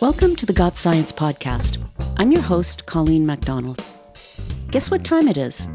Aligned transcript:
Welcome 0.00 0.36
to 0.36 0.46
the 0.46 0.52
Got 0.52 0.76
Science 0.76 1.10
podcast. 1.10 1.84
I'm 2.18 2.30
your 2.30 2.40
host, 2.40 2.86
Colleen 2.86 3.26
MacDonald. 3.26 3.84
Guess 4.70 4.92
what 4.92 5.02
time 5.02 5.26
it 5.26 5.36
is? 5.36 5.66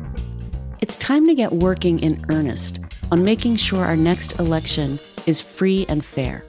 It's 0.79 0.96
time 0.96 1.27
to 1.27 1.36
get 1.36 1.52
working 1.52 1.99
in 1.99 2.23
earnest 2.29 2.79
on 3.12 3.25
making 3.25 3.57
sure 3.57 3.83
our 3.83 3.97
next 3.97 4.39
election 4.39 4.97
is 5.28 5.41
free 5.41 5.86
and 5.89 6.05
fair. 6.05 6.46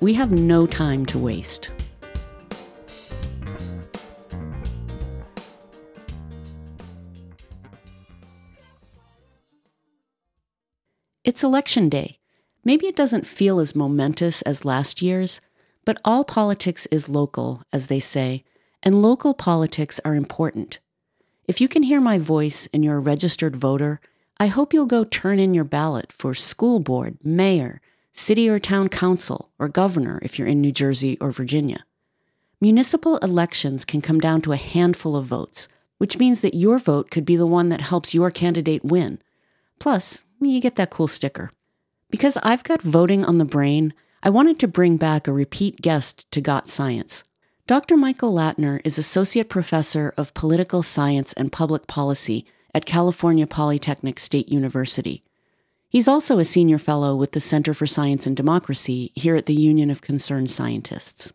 We 0.00 0.14
have 0.14 0.32
no 0.32 0.66
time 0.66 1.04
to 1.04 1.18
waste. 1.18 1.70
It's 11.24 11.44
election 11.44 11.90
day. 11.90 12.20
Maybe 12.64 12.86
it 12.86 12.96
doesn't 12.96 13.26
feel 13.26 13.60
as 13.60 13.76
momentous 13.76 14.40
as 14.42 14.64
last 14.64 15.02
year's, 15.02 15.42
but 15.88 16.02
all 16.04 16.22
politics 16.22 16.84
is 16.90 17.08
local, 17.08 17.62
as 17.72 17.86
they 17.86 17.98
say, 17.98 18.44
and 18.82 19.00
local 19.00 19.32
politics 19.32 19.98
are 20.04 20.14
important. 20.14 20.80
If 21.46 21.62
you 21.62 21.66
can 21.66 21.82
hear 21.82 21.98
my 21.98 22.18
voice 22.18 22.68
and 22.74 22.84
you're 22.84 22.98
a 22.98 23.00
registered 23.00 23.56
voter, 23.56 23.98
I 24.38 24.48
hope 24.48 24.74
you'll 24.74 24.84
go 24.84 25.02
turn 25.02 25.38
in 25.38 25.54
your 25.54 25.64
ballot 25.64 26.12
for 26.12 26.34
school 26.34 26.78
board, 26.78 27.16
mayor, 27.24 27.80
city 28.12 28.50
or 28.50 28.58
town 28.58 28.90
council, 28.90 29.50
or 29.58 29.66
governor 29.66 30.18
if 30.22 30.38
you're 30.38 30.46
in 30.46 30.60
New 30.60 30.72
Jersey 30.72 31.16
or 31.22 31.32
Virginia. 31.32 31.86
Municipal 32.60 33.16
elections 33.20 33.86
can 33.86 34.02
come 34.02 34.20
down 34.20 34.42
to 34.42 34.52
a 34.52 34.56
handful 34.56 35.16
of 35.16 35.24
votes, 35.24 35.68
which 35.96 36.18
means 36.18 36.42
that 36.42 36.52
your 36.52 36.78
vote 36.78 37.10
could 37.10 37.24
be 37.24 37.36
the 37.36 37.46
one 37.46 37.70
that 37.70 37.80
helps 37.80 38.12
your 38.12 38.30
candidate 38.30 38.84
win. 38.84 39.22
Plus, 39.78 40.22
you 40.38 40.60
get 40.60 40.76
that 40.76 40.90
cool 40.90 41.08
sticker. 41.08 41.50
Because 42.10 42.36
I've 42.42 42.62
got 42.62 42.82
voting 42.82 43.24
on 43.24 43.38
the 43.38 43.46
brain, 43.46 43.94
I 44.20 44.30
wanted 44.30 44.58
to 44.58 44.68
bring 44.68 44.96
back 44.96 45.28
a 45.28 45.32
repeat 45.32 45.80
guest 45.80 46.28
to 46.32 46.40
Got 46.40 46.68
Science. 46.68 47.22
Dr. 47.68 47.96
Michael 47.96 48.34
Latner 48.34 48.80
is 48.84 48.98
Associate 48.98 49.48
Professor 49.48 50.12
of 50.16 50.34
Political 50.34 50.82
Science 50.82 51.32
and 51.34 51.52
Public 51.52 51.86
Policy 51.86 52.44
at 52.74 52.84
California 52.84 53.46
Polytechnic 53.46 54.18
State 54.18 54.48
University. 54.48 55.22
He's 55.88 56.08
also 56.08 56.40
a 56.40 56.44
senior 56.44 56.78
fellow 56.78 57.14
with 57.14 57.30
the 57.30 57.40
Center 57.40 57.72
for 57.72 57.86
Science 57.86 58.26
and 58.26 58.36
Democracy 58.36 59.12
here 59.14 59.36
at 59.36 59.46
the 59.46 59.54
Union 59.54 59.88
of 59.88 60.00
Concerned 60.00 60.50
Scientists. 60.50 61.32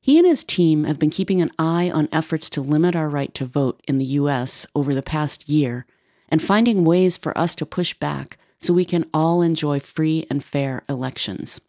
He 0.00 0.18
and 0.18 0.26
his 0.26 0.42
team 0.42 0.82
have 0.82 0.98
been 0.98 1.10
keeping 1.10 1.40
an 1.40 1.52
eye 1.60 1.92
on 1.94 2.08
efforts 2.10 2.50
to 2.50 2.60
limit 2.60 2.96
our 2.96 3.08
right 3.08 3.32
to 3.34 3.46
vote 3.46 3.80
in 3.86 3.98
the 3.98 4.04
U.S. 4.04 4.66
over 4.74 4.94
the 4.94 5.02
past 5.02 5.48
year 5.48 5.86
and 6.28 6.42
finding 6.42 6.84
ways 6.84 7.16
for 7.16 7.36
us 7.38 7.54
to 7.54 7.64
push 7.64 7.94
back 7.94 8.36
so 8.58 8.74
we 8.74 8.84
can 8.84 9.08
all 9.14 9.42
enjoy 9.42 9.78
free 9.78 10.26
and 10.28 10.42
fair 10.42 10.82
elections. 10.88 11.60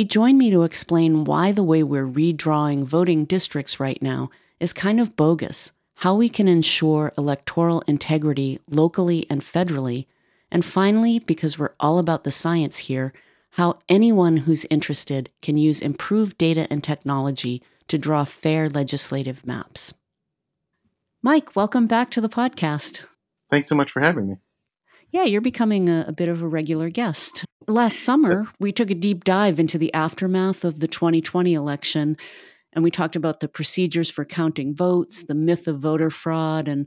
He 0.00 0.06
joined 0.06 0.38
me 0.38 0.50
to 0.50 0.62
explain 0.62 1.24
why 1.24 1.52
the 1.52 1.62
way 1.62 1.82
we're 1.82 2.06
redrawing 2.06 2.84
voting 2.84 3.26
districts 3.26 3.78
right 3.78 4.00
now 4.00 4.30
is 4.58 4.72
kind 4.72 4.98
of 4.98 5.14
bogus, 5.14 5.72
how 5.96 6.14
we 6.14 6.30
can 6.30 6.48
ensure 6.48 7.12
electoral 7.18 7.82
integrity 7.82 8.60
locally 8.66 9.26
and 9.28 9.42
federally, 9.42 10.06
and 10.50 10.64
finally, 10.64 11.18
because 11.18 11.58
we're 11.58 11.74
all 11.78 11.98
about 11.98 12.24
the 12.24 12.32
science 12.32 12.78
here, 12.78 13.12
how 13.50 13.78
anyone 13.90 14.38
who's 14.38 14.64
interested 14.70 15.28
can 15.42 15.58
use 15.58 15.82
improved 15.82 16.38
data 16.38 16.66
and 16.70 16.82
technology 16.82 17.62
to 17.86 17.98
draw 17.98 18.24
fair 18.24 18.70
legislative 18.70 19.46
maps. 19.46 19.92
Mike, 21.20 21.54
welcome 21.54 21.86
back 21.86 22.10
to 22.12 22.22
the 22.22 22.30
podcast. 22.30 23.00
Thanks 23.50 23.68
so 23.68 23.74
much 23.74 23.90
for 23.90 24.00
having 24.00 24.28
me. 24.28 24.36
Yeah, 25.12 25.24
you're 25.24 25.40
becoming 25.40 25.88
a, 25.88 26.04
a, 26.08 26.12
bit 26.12 26.28
of 26.28 26.42
a 26.42 26.46
regular 26.46 26.88
guest. 26.88 27.44
Last 27.66 28.00
summer, 28.00 28.46
we 28.60 28.70
took 28.70 28.90
a 28.90 28.94
deep 28.94 29.24
dive 29.24 29.58
into 29.58 29.76
the 29.76 29.92
aftermath 29.92 30.64
of 30.64 30.78
the 30.78 30.86
2020 30.86 31.52
election, 31.52 32.16
and 32.72 32.84
we 32.84 32.92
talked 32.92 33.16
about 33.16 33.40
the 33.40 33.48
procedures 33.48 34.08
for 34.08 34.24
counting 34.24 34.74
votes, 34.74 35.24
the 35.24 35.34
myth 35.34 35.66
of 35.66 35.80
voter 35.80 36.10
fraud, 36.10 36.68
and 36.68 36.86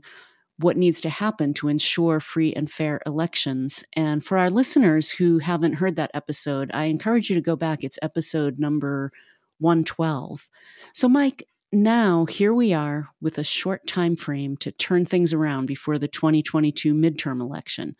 what 0.58 0.76
needs 0.76 1.00
to 1.02 1.10
happen 1.10 1.52
to 1.54 1.68
ensure 1.68 2.18
free 2.20 2.52
and 2.54 2.70
fair 2.70 3.00
elections. 3.04 3.84
And 3.94 4.24
for 4.24 4.38
our 4.38 4.50
listeners 4.50 5.10
who 5.10 5.38
haven't 5.38 5.74
heard 5.74 5.96
that 5.96 6.12
episode, 6.14 6.70
I 6.72 6.84
encourage 6.84 7.28
you 7.28 7.34
to 7.34 7.42
go 7.42 7.56
back. 7.56 7.84
It's 7.84 7.98
episode 8.00 8.58
number 8.58 9.10
112. 9.58 10.48
So, 10.92 11.08
Mike, 11.08 11.44
now 11.72 12.24
here 12.24 12.54
we 12.54 12.72
are 12.72 13.08
with 13.20 13.36
a 13.36 13.44
short 13.44 13.86
time 13.86 14.14
frame 14.14 14.56
to 14.58 14.70
turn 14.70 15.04
things 15.04 15.32
around 15.32 15.66
before 15.66 15.98
the 15.98 16.06
2022 16.06 16.94
midterm 16.94 17.40
election. 17.40 17.96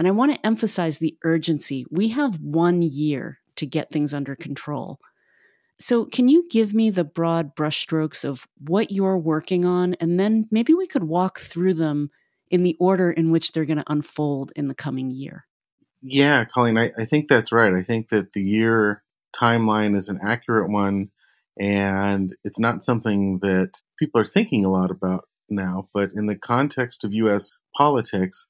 And 0.00 0.08
I 0.08 0.12
want 0.12 0.32
to 0.32 0.46
emphasize 0.46 0.98
the 0.98 1.18
urgency. 1.24 1.84
We 1.90 2.08
have 2.08 2.40
one 2.40 2.80
year 2.80 3.40
to 3.56 3.66
get 3.66 3.90
things 3.90 4.14
under 4.14 4.34
control. 4.34 4.98
So, 5.78 6.06
can 6.06 6.26
you 6.26 6.48
give 6.48 6.72
me 6.72 6.88
the 6.88 7.04
broad 7.04 7.54
brushstrokes 7.54 8.24
of 8.24 8.46
what 8.66 8.90
you're 8.90 9.18
working 9.18 9.66
on? 9.66 9.92
And 10.00 10.18
then 10.18 10.48
maybe 10.50 10.72
we 10.72 10.86
could 10.86 11.04
walk 11.04 11.38
through 11.38 11.74
them 11.74 12.10
in 12.50 12.62
the 12.62 12.78
order 12.80 13.10
in 13.10 13.30
which 13.30 13.52
they're 13.52 13.66
going 13.66 13.76
to 13.76 13.92
unfold 13.92 14.52
in 14.56 14.68
the 14.68 14.74
coming 14.74 15.10
year. 15.10 15.44
Yeah, 16.00 16.46
Colleen, 16.46 16.78
I, 16.78 16.92
I 16.96 17.04
think 17.04 17.28
that's 17.28 17.52
right. 17.52 17.74
I 17.74 17.82
think 17.82 18.08
that 18.08 18.32
the 18.32 18.42
year 18.42 19.02
timeline 19.34 19.94
is 19.94 20.08
an 20.08 20.18
accurate 20.22 20.70
one 20.70 21.10
and 21.58 22.34
it's 22.42 22.58
not 22.58 22.82
something 22.82 23.40
that 23.40 23.82
people 23.98 24.18
are 24.18 24.26
thinking 24.26 24.64
a 24.64 24.70
lot 24.70 24.90
about 24.90 25.28
now. 25.50 25.90
But 25.92 26.12
in 26.14 26.24
the 26.24 26.38
context 26.38 27.04
of 27.04 27.12
U.S. 27.12 27.50
politics, 27.76 28.48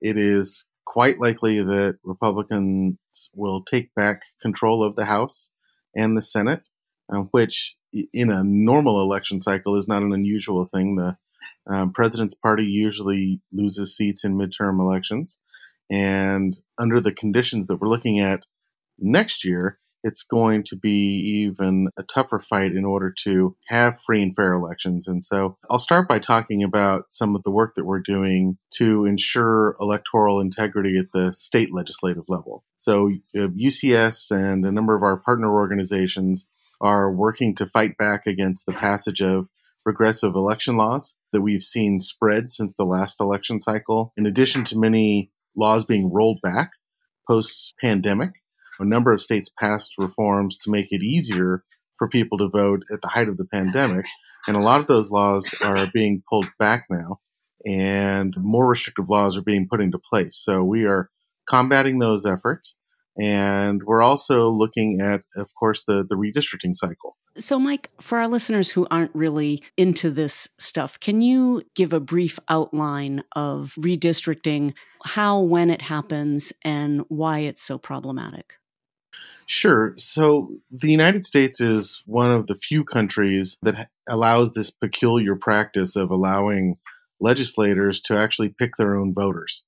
it 0.00 0.16
is 0.16 0.68
quite 0.86 1.20
likely 1.20 1.62
that 1.62 1.98
Republicans 2.04 2.96
will 3.34 3.62
take 3.62 3.94
back 3.94 4.22
control 4.40 4.82
of 4.82 4.96
the 4.96 5.04
House 5.04 5.50
and 5.94 6.16
the 6.16 6.22
Senate, 6.22 6.62
uh, 7.12 7.24
which 7.32 7.76
in 8.12 8.30
a 8.30 8.42
normal 8.44 9.02
election 9.02 9.40
cycle 9.40 9.76
is 9.76 9.88
not 9.88 10.02
an 10.02 10.12
unusual 10.12 10.68
thing. 10.72 10.96
The 10.96 11.16
um, 11.70 11.92
president's 11.92 12.34
party 12.34 12.64
usually 12.64 13.40
loses 13.52 13.96
seats 13.96 14.24
in 14.24 14.38
midterm 14.38 14.80
elections. 14.80 15.38
And 15.90 16.56
under 16.78 17.00
the 17.00 17.12
conditions 17.12 17.66
that 17.66 17.80
we're 17.80 17.88
looking 17.88 18.20
at 18.20 18.40
next 18.98 19.44
year, 19.44 19.78
it's 20.06 20.22
going 20.22 20.62
to 20.62 20.76
be 20.76 21.42
even 21.44 21.88
a 21.98 22.04
tougher 22.04 22.38
fight 22.38 22.70
in 22.70 22.84
order 22.84 23.12
to 23.24 23.56
have 23.66 24.00
free 24.06 24.22
and 24.22 24.36
fair 24.36 24.54
elections. 24.54 25.08
And 25.08 25.24
so 25.24 25.58
I'll 25.68 25.80
start 25.80 26.08
by 26.08 26.20
talking 26.20 26.62
about 26.62 27.06
some 27.10 27.34
of 27.34 27.42
the 27.42 27.50
work 27.50 27.74
that 27.74 27.84
we're 27.84 27.98
doing 27.98 28.56
to 28.74 29.04
ensure 29.04 29.76
electoral 29.80 30.40
integrity 30.40 30.96
at 30.96 31.06
the 31.12 31.34
state 31.34 31.74
legislative 31.74 32.22
level. 32.28 32.62
So 32.76 33.10
uh, 33.36 33.48
UCS 33.48 34.30
and 34.30 34.64
a 34.64 34.70
number 34.70 34.94
of 34.94 35.02
our 35.02 35.16
partner 35.16 35.52
organizations 35.52 36.46
are 36.80 37.10
working 37.10 37.56
to 37.56 37.66
fight 37.66 37.98
back 37.98 38.28
against 38.28 38.64
the 38.64 38.74
passage 38.74 39.20
of 39.20 39.48
regressive 39.84 40.36
election 40.36 40.76
laws 40.76 41.16
that 41.32 41.40
we've 41.40 41.64
seen 41.64 41.98
spread 41.98 42.52
since 42.52 42.72
the 42.78 42.84
last 42.84 43.20
election 43.20 43.60
cycle, 43.60 44.12
in 44.16 44.24
addition 44.24 44.62
to 44.64 44.78
many 44.78 45.32
laws 45.56 45.84
being 45.84 46.12
rolled 46.12 46.38
back 46.42 46.70
post 47.26 47.74
pandemic 47.80 48.34
a 48.80 48.84
number 48.84 49.12
of 49.12 49.20
states 49.20 49.50
passed 49.58 49.94
reforms 49.98 50.58
to 50.58 50.70
make 50.70 50.88
it 50.90 51.02
easier 51.02 51.64
for 51.98 52.08
people 52.08 52.38
to 52.38 52.48
vote 52.48 52.82
at 52.92 53.00
the 53.00 53.08
height 53.08 53.28
of 53.28 53.36
the 53.36 53.46
pandemic. 53.46 54.06
And 54.46 54.56
a 54.56 54.60
lot 54.60 54.80
of 54.80 54.86
those 54.86 55.10
laws 55.10 55.54
are 55.62 55.86
being 55.92 56.22
pulled 56.28 56.48
back 56.58 56.86
now, 56.90 57.18
and 57.64 58.34
more 58.38 58.68
restrictive 58.68 59.08
laws 59.08 59.36
are 59.36 59.42
being 59.42 59.66
put 59.68 59.80
into 59.80 59.98
place. 59.98 60.36
So 60.36 60.62
we 60.62 60.84
are 60.84 61.10
combating 61.48 61.98
those 61.98 62.26
efforts. 62.26 62.76
And 63.18 63.82
we're 63.84 64.02
also 64.02 64.50
looking 64.50 65.00
at, 65.00 65.22
of 65.36 65.48
course, 65.58 65.84
the, 65.88 66.04
the 66.06 66.16
redistricting 66.16 66.74
cycle. 66.74 67.16
So, 67.38 67.58
Mike, 67.58 67.90
for 67.98 68.18
our 68.18 68.28
listeners 68.28 68.70
who 68.70 68.86
aren't 68.90 69.14
really 69.14 69.62
into 69.76 70.10
this 70.10 70.48
stuff, 70.58 71.00
can 71.00 71.22
you 71.22 71.62
give 71.74 71.92
a 71.92 72.00
brief 72.00 72.38
outline 72.48 73.22
of 73.34 73.74
redistricting, 73.78 74.74
how, 75.04 75.40
when 75.40 75.70
it 75.70 75.82
happens, 75.82 76.52
and 76.62 77.04
why 77.08 77.40
it's 77.40 77.62
so 77.62 77.78
problematic? 77.78 78.54
Sure. 79.46 79.94
So 79.96 80.50
the 80.72 80.90
United 80.90 81.24
States 81.24 81.60
is 81.60 82.02
one 82.04 82.32
of 82.32 82.48
the 82.48 82.56
few 82.56 82.84
countries 82.84 83.58
that 83.62 83.88
allows 84.08 84.52
this 84.52 84.72
peculiar 84.72 85.36
practice 85.36 85.94
of 85.94 86.10
allowing 86.10 86.76
legislators 87.20 88.00
to 88.02 88.18
actually 88.18 88.48
pick 88.48 88.76
their 88.76 88.96
own 88.96 89.14
voters. 89.14 89.64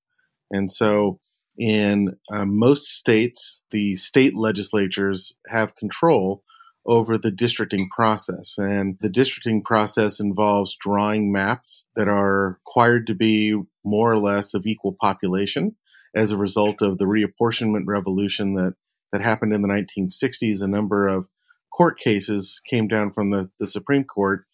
And 0.50 0.68
so 0.68 1.20
in 1.56 2.16
uh, 2.32 2.44
most 2.44 2.86
states, 2.86 3.62
the 3.70 3.94
state 3.94 4.36
legislatures 4.36 5.34
have 5.48 5.76
control 5.76 6.42
over 6.84 7.16
the 7.16 7.30
districting 7.30 7.88
process. 7.88 8.58
And 8.58 8.96
the 9.00 9.10
districting 9.10 9.62
process 9.62 10.18
involves 10.18 10.76
drawing 10.80 11.30
maps 11.30 11.86
that 11.94 12.08
are 12.08 12.58
required 12.66 13.06
to 13.08 13.14
be 13.14 13.54
more 13.84 14.10
or 14.10 14.18
less 14.18 14.54
of 14.54 14.66
equal 14.66 14.96
population 15.00 15.76
as 16.16 16.32
a 16.32 16.38
result 16.38 16.82
of 16.82 16.98
the 16.98 17.04
reapportionment 17.04 17.84
revolution 17.86 18.54
that 18.54 18.74
that 19.12 19.22
happened 19.22 19.54
in 19.54 19.62
the 19.62 19.68
1960s. 19.68 20.62
A 20.62 20.68
number 20.68 21.08
of 21.08 21.28
court 21.72 21.98
cases 21.98 22.60
came 22.68 22.88
down 22.88 23.12
from 23.12 23.30
the, 23.30 23.48
the 23.60 23.66
Supreme 23.66 24.04
Court 24.04 24.44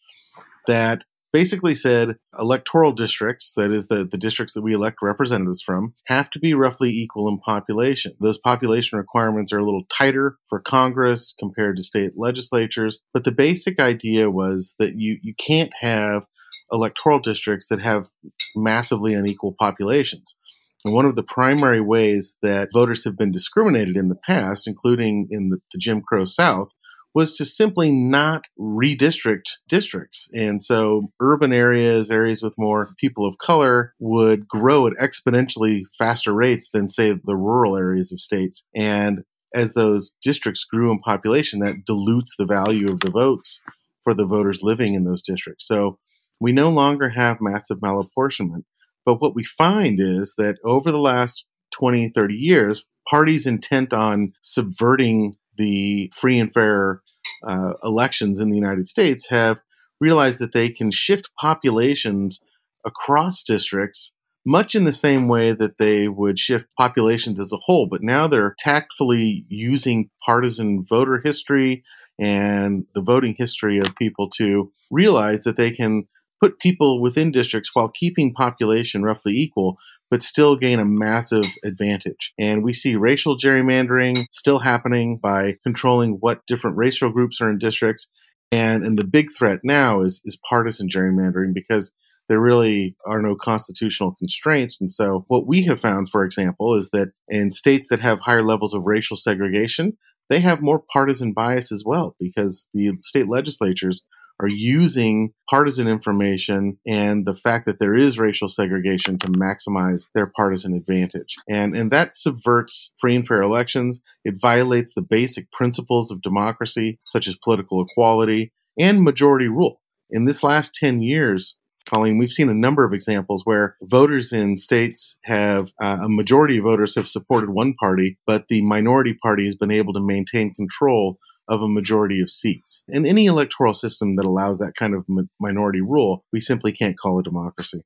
that 0.66 1.04
basically 1.34 1.74
said 1.74 2.14
electoral 2.38 2.92
districts, 2.92 3.54
that 3.56 3.72
is, 3.72 3.88
the, 3.88 4.04
the 4.04 4.16
districts 4.16 4.54
that 4.54 4.62
we 4.62 4.72
elect 4.72 4.98
representatives 5.02 5.60
from, 5.60 5.92
have 6.06 6.30
to 6.30 6.38
be 6.38 6.54
roughly 6.54 6.90
equal 6.90 7.28
in 7.28 7.40
population. 7.40 8.12
Those 8.20 8.38
population 8.38 8.98
requirements 8.98 9.52
are 9.52 9.58
a 9.58 9.64
little 9.64 9.82
tighter 9.92 10.36
for 10.48 10.60
Congress 10.60 11.34
compared 11.36 11.76
to 11.76 11.82
state 11.82 12.12
legislatures, 12.16 13.02
but 13.12 13.24
the 13.24 13.32
basic 13.32 13.80
idea 13.80 14.30
was 14.30 14.76
that 14.78 14.94
you, 14.96 15.18
you 15.22 15.34
can't 15.34 15.72
have 15.80 16.24
electoral 16.70 17.18
districts 17.18 17.66
that 17.66 17.82
have 17.82 18.06
massively 18.54 19.12
unequal 19.12 19.56
populations. 19.58 20.36
One 20.84 21.06
of 21.06 21.16
the 21.16 21.22
primary 21.22 21.80
ways 21.80 22.36
that 22.42 22.68
voters 22.70 23.04
have 23.04 23.16
been 23.16 23.30
discriminated 23.30 23.96
in 23.96 24.10
the 24.10 24.18
past, 24.26 24.68
including 24.68 25.28
in 25.30 25.48
the, 25.48 25.56
the 25.72 25.78
Jim 25.78 26.02
Crow 26.02 26.26
South, 26.26 26.72
was 27.14 27.36
to 27.36 27.44
simply 27.44 27.90
not 27.90 28.44
redistrict 28.60 29.52
districts. 29.66 30.28
And 30.34 30.60
so 30.62 31.10
urban 31.20 31.54
areas, 31.54 32.10
areas 32.10 32.42
with 32.42 32.52
more 32.58 32.90
people 32.98 33.26
of 33.26 33.38
color 33.38 33.94
would 33.98 34.46
grow 34.46 34.86
at 34.86 34.92
exponentially 34.94 35.84
faster 35.98 36.34
rates 36.34 36.68
than, 36.74 36.88
say, 36.88 37.12
the 37.12 37.36
rural 37.36 37.78
areas 37.78 38.12
of 38.12 38.20
states. 38.20 38.66
And 38.74 39.22
as 39.54 39.72
those 39.72 40.16
districts 40.20 40.64
grew 40.64 40.90
in 40.90 40.98
population, 40.98 41.60
that 41.60 41.84
dilutes 41.86 42.34
the 42.36 42.46
value 42.46 42.90
of 42.90 43.00
the 43.00 43.10
votes 43.10 43.62
for 44.02 44.12
the 44.12 44.26
voters 44.26 44.60
living 44.62 44.94
in 44.94 45.04
those 45.04 45.22
districts. 45.22 45.66
So 45.66 45.98
we 46.40 46.52
no 46.52 46.68
longer 46.68 47.08
have 47.08 47.38
massive 47.40 47.78
malapportionment. 47.78 48.64
But 49.04 49.20
what 49.20 49.34
we 49.34 49.44
find 49.44 49.98
is 50.00 50.34
that 50.38 50.58
over 50.64 50.90
the 50.90 50.98
last 50.98 51.46
20, 51.72 52.10
30 52.14 52.34
years, 52.34 52.84
parties 53.08 53.46
intent 53.46 53.92
on 53.92 54.32
subverting 54.42 55.34
the 55.56 56.10
free 56.14 56.38
and 56.38 56.52
fair 56.52 57.02
uh, 57.46 57.74
elections 57.82 58.40
in 58.40 58.50
the 58.50 58.56
United 58.56 58.86
States 58.86 59.28
have 59.28 59.60
realized 60.00 60.40
that 60.40 60.52
they 60.52 60.70
can 60.70 60.90
shift 60.90 61.30
populations 61.38 62.40
across 62.84 63.42
districts 63.42 64.14
much 64.46 64.74
in 64.74 64.84
the 64.84 64.92
same 64.92 65.28
way 65.28 65.52
that 65.52 65.78
they 65.78 66.08
would 66.08 66.38
shift 66.38 66.66
populations 66.78 67.40
as 67.40 67.52
a 67.52 67.58
whole. 67.64 67.88
But 67.90 68.02
now 68.02 68.26
they're 68.26 68.54
tactfully 68.58 69.46
using 69.48 70.10
partisan 70.24 70.84
voter 70.86 71.20
history 71.24 71.82
and 72.18 72.84
the 72.94 73.02
voting 73.02 73.34
history 73.38 73.78
of 73.78 73.96
people 73.96 74.28
to 74.36 74.70
realize 74.90 75.44
that 75.44 75.56
they 75.56 75.70
can 75.70 76.06
put 76.44 76.58
people 76.58 77.00
within 77.00 77.30
districts 77.30 77.70
while 77.72 77.88
keeping 77.88 78.34
population 78.34 79.02
roughly 79.02 79.32
equal, 79.32 79.78
but 80.10 80.20
still 80.20 80.56
gain 80.56 80.78
a 80.78 80.84
massive 80.84 81.46
advantage. 81.64 82.34
And 82.38 82.62
we 82.62 82.74
see 82.74 82.96
racial 82.96 83.38
gerrymandering 83.38 84.26
still 84.30 84.58
happening 84.58 85.16
by 85.16 85.56
controlling 85.62 86.18
what 86.20 86.46
different 86.46 86.76
racial 86.76 87.10
groups 87.10 87.40
are 87.40 87.48
in 87.48 87.56
districts. 87.56 88.10
And, 88.52 88.84
and 88.84 88.98
the 88.98 89.06
big 89.06 89.28
threat 89.36 89.60
now 89.64 90.02
is, 90.02 90.20
is 90.26 90.38
partisan 90.46 90.90
gerrymandering 90.90 91.54
because 91.54 91.94
there 92.28 92.40
really 92.40 92.94
are 93.06 93.22
no 93.22 93.36
constitutional 93.36 94.14
constraints. 94.18 94.78
And 94.82 94.90
so, 94.90 95.24
what 95.28 95.46
we 95.46 95.62
have 95.64 95.80
found, 95.80 96.10
for 96.10 96.26
example, 96.26 96.74
is 96.74 96.90
that 96.92 97.08
in 97.28 97.50
states 97.50 97.88
that 97.88 98.00
have 98.00 98.20
higher 98.20 98.42
levels 98.42 98.74
of 98.74 98.84
racial 98.84 99.16
segregation, 99.16 99.96
they 100.28 100.40
have 100.40 100.60
more 100.60 100.82
partisan 100.92 101.32
bias 101.32 101.72
as 101.72 101.84
well 101.86 102.16
because 102.20 102.68
the 102.74 102.92
state 103.00 103.28
legislatures 103.28 104.06
are 104.44 104.48
using 104.48 105.32
partisan 105.48 105.88
information 105.88 106.78
and 106.86 107.26
the 107.26 107.34
fact 107.34 107.66
that 107.66 107.78
there 107.78 107.96
is 107.96 108.18
racial 108.18 108.48
segregation 108.48 109.16
to 109.18 109.28
maximize 109.28 110.08
their 110.14 110.26
partisan 110.26 110.74
advantage. 110.74 111.36
And, 111.48 111.74
and 111.74 111.90
that 111.90 112.16
subverts 112.16 112.92
free 112.98 113.16
and 113.16 113.26
fair 113.26 113.42
elections. 113.42 114.02
It 114.24 114.34
violates 114.40 114.94
the 114.94 115.02
basic 115.02 115.50
principles 115.50 116.10
of 116.10 116.20
democracy, 116.20 116.98
such 117.04 117.26
as 117.26 117.36
political 117.36 117.82
equality 117.82 118.52
and 118.78 119.02
majority 119.02 119.48
rule. 119.48 119.80
In 120.10 120.26
this 120.26 120.42
last 120.42 120.74
10 120.74 121.00
years, 121.00 121.56
Colleen, 121.86 122.18
we've 122.18 122.30
seen 122.30 122.48
a 122.48 122.54
number 122.54 122.84
of 122.84 122.92
examples 122.92 123.42
where 123.44 123.76
voters 123.82 124.32
in 124.32 124.56
states 124.56 125.18
have, 125.24 125.72
uh, 125.80 125.98
a 126.04 126.08
majority 126.08 126.58
of 126.58 126.64
voters 126.64 126.94
have 126.94 127.06
supported 127.06 127.50
one 127.50 127.74
party, 127.74 128.18
but 128.26 128.48
the 128.48 128.62
minority 128.62 129.14
party 129.22 129.44
has 129.44 129.56
been 129.56 129.70
able 129.70 129.92
to 129.92 130.00
maintain 130.00 130.54
control 130.54 131.18
of 131.48 131.62
a 131.62 131.68
majority 131.68 132.20
of 132.20 132.30
seats. 132.30 132.84
In 132.88 133.04
any 133.06 133.26
electoral 133.26 133.74
system 133.74 134.14
that 134.14 134.24
allows 134.24 134.58
that 134.58 134.74
kind 134.74 134.94
of 134.94 135.06
minority 135.40 135.80
rule, 135.80 136.24
we 136.32 136.40
simply 136.40 136.72
can't 136.72 136.98
call 136.98 137.18
a 137.18 137.22
democracy. 137.22 137.82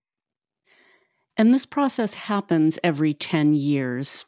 And 1.37 1.55
this 1.55 1.67
process 1.67 2.15
happens 2.15 2.79
every 2.83 3.15
10 3.15 3.55
years 3.55 4.25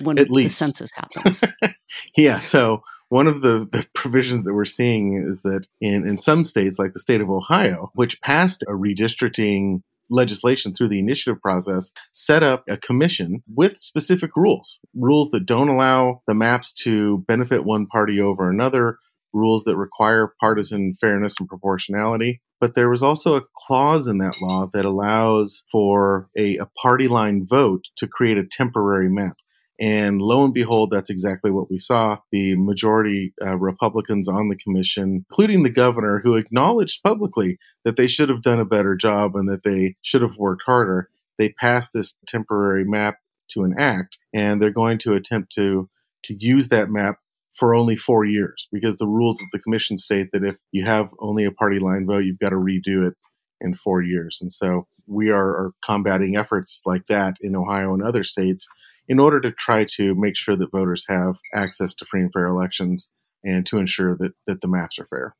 when 0.00 0.18
At 0.18 0.30
least. 0.30 0.58
the 0.58 0.66
census 0.66 0.90
happens. 0.94 1.42
yeah. 2.16 2.38
So 2.38 2.82
one 3.08 3.26
of 3.26 3.42
the, 3.42 3.66
the 3.70 3.86
provisions 3.94 4.44
that 4.46 4.54
we're 4.54 4.64
seeing 4.64 5.24
is 5.26 5.42
that 5.42 5.66
in, 5.80 6.06
in 6.06 6.16
some 6.16 6.44
states, 6.44 6.78
like 6.78 6.92
the 6.92 6.98
state 6.98 7.20
of 7.20 7.30
Ohio, 7.30 7.90
which 7.94 8.20
passed 8.22 8.62
a 8.62 8.72
redistricting 8.72 9.82
legislation 10.10 10.72
through 10.72 10.88
the 10.88 10.98
initiative 10.98 11.40
process 11.40 11.92
set 12.12 12.42
up 12.42 12.64
a 12.68 12.76
commission 12.76 13.42
with 13.54 13.76
specific 13.76 14.30
rules 14.36 14.78
rules 14.94 15.30
that 15.30 15.46
don't 15.46 15.68
allow 15.68 16.22
the 16.26 16.34
maps 16.34 16.72
to 16.72 17.24
benefit 17.28 17.64
one 17.64 17.86
party 17.86 18.20
over 18.20 18.50
another 18.50 18.98
rules 19.32 19.64
that 19.64 19.76
require 19.76 20.32
partisan 20.40 20.94
fairness 20.94 21.36
and 21.38 21.48
proportionality. 21.48 22.40
But 22.60 22.74
there 22.74 22.90
was 22.90 23.02
also 23.02 23.36
a 23.36 23.44
clause 23.66 24.08
in 24.08 24.18
that 24.18 24.40
law 24.40 24.68
that 24.72 24.84
allows 24.84 25.64
for 25.70 26.28
a, 26.36 26.56
a 26.56 26.66
party 26.82 27.06
line 27.06 27.46
vote 27.46 27.84
to 27.98 28.08
create 28.08 28.38
a 28.38 28.46
temporary 28.46 29.08
map 29.08 29.36
and 29.80 30.20
lo 30.20 30.44
and 30.44 30.52
behold, 30.52 30.90
that's 30.90 31.10
exactly 31.10 31.50
what 31.50 31.70
we 31.70 31.78
saw. 31.78 32.18
The 32.32 32.56
majority 32.56 33.32
uh, 33.40 33.56
Republicans 33.56 34.28
on 34.28 34.48
the 34.48 34.56
commission, 34.56 35.24
including 35.30 35.62
the 35.62 35.70
governor, 35.70 36.20
who 36.22 36.34
acknowledged 36.34 37.02
publicly 37.02 37.58
that 37.84 37.96
they 37.96 38.08
should 38.08 38.28
have 38.28 38.42
done 38.42 38.58
a 38.58 38.64
better 38.64 38.96
job 38.96 39.36
and 39.36 39.48
that 39.48 39.62
they 39.62 39.94
should 40.02 40.22
have 40.22 40.36
worked 40.36 40.62
harder, 40.66 41.08
they 41.38 41.50
passed 41.50 41.92
this 41.94 42.16
temporary 42.26 42.84
map 42.84 43.18
to 43.50 43.62
an 43.62 43.74
act, 43.78 44.18
and 44.34 44.60
they're 44.60 44.70
going 44.70 44.98
to 44.98 45.14
attempt 45.14 45.52
to 45.52 45.88
to 46.24 46.34
use 46.38 46.68
that 46.68 46.90
map 46.90 47.18
for 47.54 47.74
only 47.74 47.96
four 47.96 48.24
years 48.24 48.68
because 48.72 48.96
the 48.96 49.06
rules 49.06 49.40
of 49.40 49.48
the 49.52 49.58
commission 49.58 49.96
state 49.96 50.28
that 50.32 50.44
if 50.44 50.56
you 50.72 50.84
have 50.84 51.10
only 51.20 51.44
a 51.44 51.52
party 51.52 51.78
line 51.78 52.06
vote, 52.06 52.24
you've 52.24 52.38
got 52.38 52.50
to 52.50 52.56
redo 52.56 53.06
it 53.06 53.14
in 53.60 53.72
four 53.72 54.02
years. 54.02 54.38
And 54.40 54.50
so 54.50 54.86
we 55.06 55.30
are, 55.30 55.48
are 55.48 55.72
combating 55.84 56.36
efforts 56.36 56.82
like 56.86 57.06
that 57.06 57.36
in 57.40 57.56
Ohio 57.56 57.94
and 57.94 58.02
other 58.02 58.22
states 58.22 58.68
in 59.08 59.18
order 59.18 59.40
to 59.40 59.50
try 59.50 59.84
to 59.84 60.14
make 60.14 60.36
sure 60.36 60.56
that 60.56 60.70
voters 60.70 61.04
have 61.08 61.38
access 61.54 61.94
to 61.94 62.04
free 62.04 62.20
and 62.20 62.32
fair 62.32 62.46
elections 62.46 63.10
and 63.44 63.66
to 63.66 63.78
ensure 63.78 64.16
that, 64.16 64.32
that 64.46 64.60
the 64.60 64.68
maps 64.68 64.98
are 64.98 65.06
fair. 65.06 65.34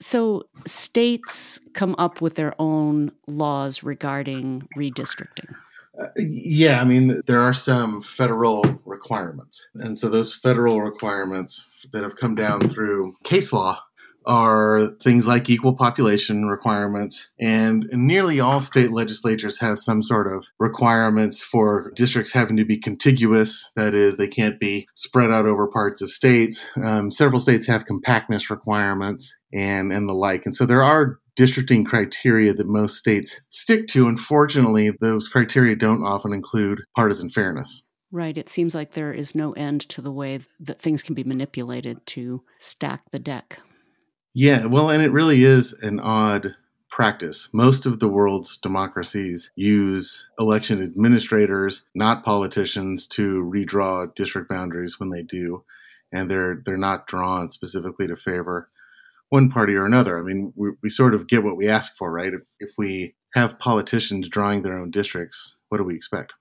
So, 0.00 0.44
states 0.66 1.60
come 1.72 1.94
up 1.98 2.20
with 2.20 2.34
their 2.34 2.54
own 2.58 3.12
laws 3.26 3.82
regarding 3.82 4.68
redistricting. 4.76 5.54
Uh, 5.98 6.08
yeah, 6.18 6.80
I 6.80 6.84
mean, 6.84 7.22
there 7.26 7.40
are 7.40 7.54
some 7.54 8.02
federal 8.02 8.64
requirements. 8.84 9.68
And 9.76 9.98
so, 9.98 10.08
those 10.08 10.34
federal 10.34 10.82
requirements 10.82 11.66
that 11.92 12.02
have 12.02 12.16
come 12.16 12.34
down 12.34 12.68
through 12.68 13.14
case 13.22 13.52
law 13.52 13.80
are 14.26 14.94
things 15.02 15.26
like 15.26 15.50
equal 15.50 15.74
population 15.74 16.46
requirements. 16.46 17.28
And 17.40 17.86
nearly 17.92 18.40
all 18.40 18.60
state 18.60 18.90
legislatures 18.90 19.60
have 19.60 19.78
some 19.78 20.02
sort 20.02 20.32
of 20.32 20.46
requirements 20.58 21.42
for 21.42 21.92
districts 21.94 22.32
having 22.32 22.56
to 22.56 22.64
be 22.64 22.78
contiguous. 22.78 23.72
That 23.76 23.94
is, 23.94 24.16
they 24.16 24.28
can't 24.28 24.58
be 24.58 24.86
spread 24.94 25.30
out 25.30 25.46
over 25.46 25.66
parts 25.66 26.02
of 26.02 26.10
states. 26.10 26.70
Um, 26.82 27.10
several 27.10 27.40
states 27.40 27.66
have 27.66 27.86
compactness 27.86 28.50
requirements 28.50 29.36
and, 29.52 29.92
and 29.92 30.08
the 30.08 30.14
like. 30.14 30.44
And 30.44 30.54
so 30.54 30.66
there 30.66 30.82
are 30.82 31.18
districting 31.36 31.84
criteria 31.84 32.54
that 32.54 32.66
most 32.66 32.96
states 32.96 33.40
stick 33.48 33.86
to. 33.88 34.06
Unfortunately, 34.06 34.92
those 35.00 35.28
criteria 35.28 35.76
don't 35.76 36.04
often 36.04 36.32
include 36.32 36.82
partisan 36.94 37.28
fairness. 37.28 37.84
Right. 38.12 38.38
It 38.38 38.48
seems 38.48 38.76
like 38.76 38.92
there 38.92 39.12
is 39.12 39.34
no 39.34 39.52
end 39.54 39.80
to 39.88 40.00
the 40.00 40.12
way 40.12 40.38
that 40.60 40.80
things 40.80 41.02
can 41.02 41.16
be 41.16 41.24
manipulated 41.24 42.06
to 42.06 42.44
stack 42.58 43.10
the 43.10 43.18
deck. 43.18 43.58
Yeah, 44.34 44.66
well, 44.66 44.90
and 44.90 45.02
it 45.02 45.12
really 45.12 45.44
is 45.44 45.72
an 45.74 46.00
odd 46.00 46.56
practice. 46.90 47.48
Most 47.52 47.86
of 47.86 48.00
the 48.00 48.08
world's 48.08 48.56
democracies 48.56 49.52
use 49.54 50.28
election 50.38 50.82
administrators, 50.82 51.86
not 51.94 52.24
politicians, 52.24 53.06
to 53.08 53.42
redraw 53.42 54.12
district 54.14 54.48
boundaries 54.48 54.98
when 54.98 55.10
they 55.10 55.22
do, 55.22 55.64
and 56.12 56.30
they're 56.30 56.60
they're 56.64 56.76
not 56.76 57.06
drawn 57.06 57.50
specifically 57.50 58.08
to 58.08 58.16
favor 58.16 58.70
one 59.28 59.50
party 59.50 59.74
or 59.74 59.86
another. 59.86 60.18
I 60.18 60.22
mean, 60.22 60.52
we, 60.54 60.70
we 60.82 60.88
sort 60.88 61.14
of 61.14 61.26
get 61.26 61.42
what 61.42 61.56
we 61.56 61.68
ask 61.68 61.96
for, 61.96 62.12
right? 62.12 62.32
If, 62.32 62.42
if 62.60 62.70
we 62.78 63.14
have 63.34 63.58
politicians 63.58 64.28
drawing 64.28 64.62
their 64.62 64.78
own 64.78 64.90
districts, 64.92 65.56
what 65.68 65.78
do 65.78 65.84
we 65.84 65.94
expect? 65.94 66.32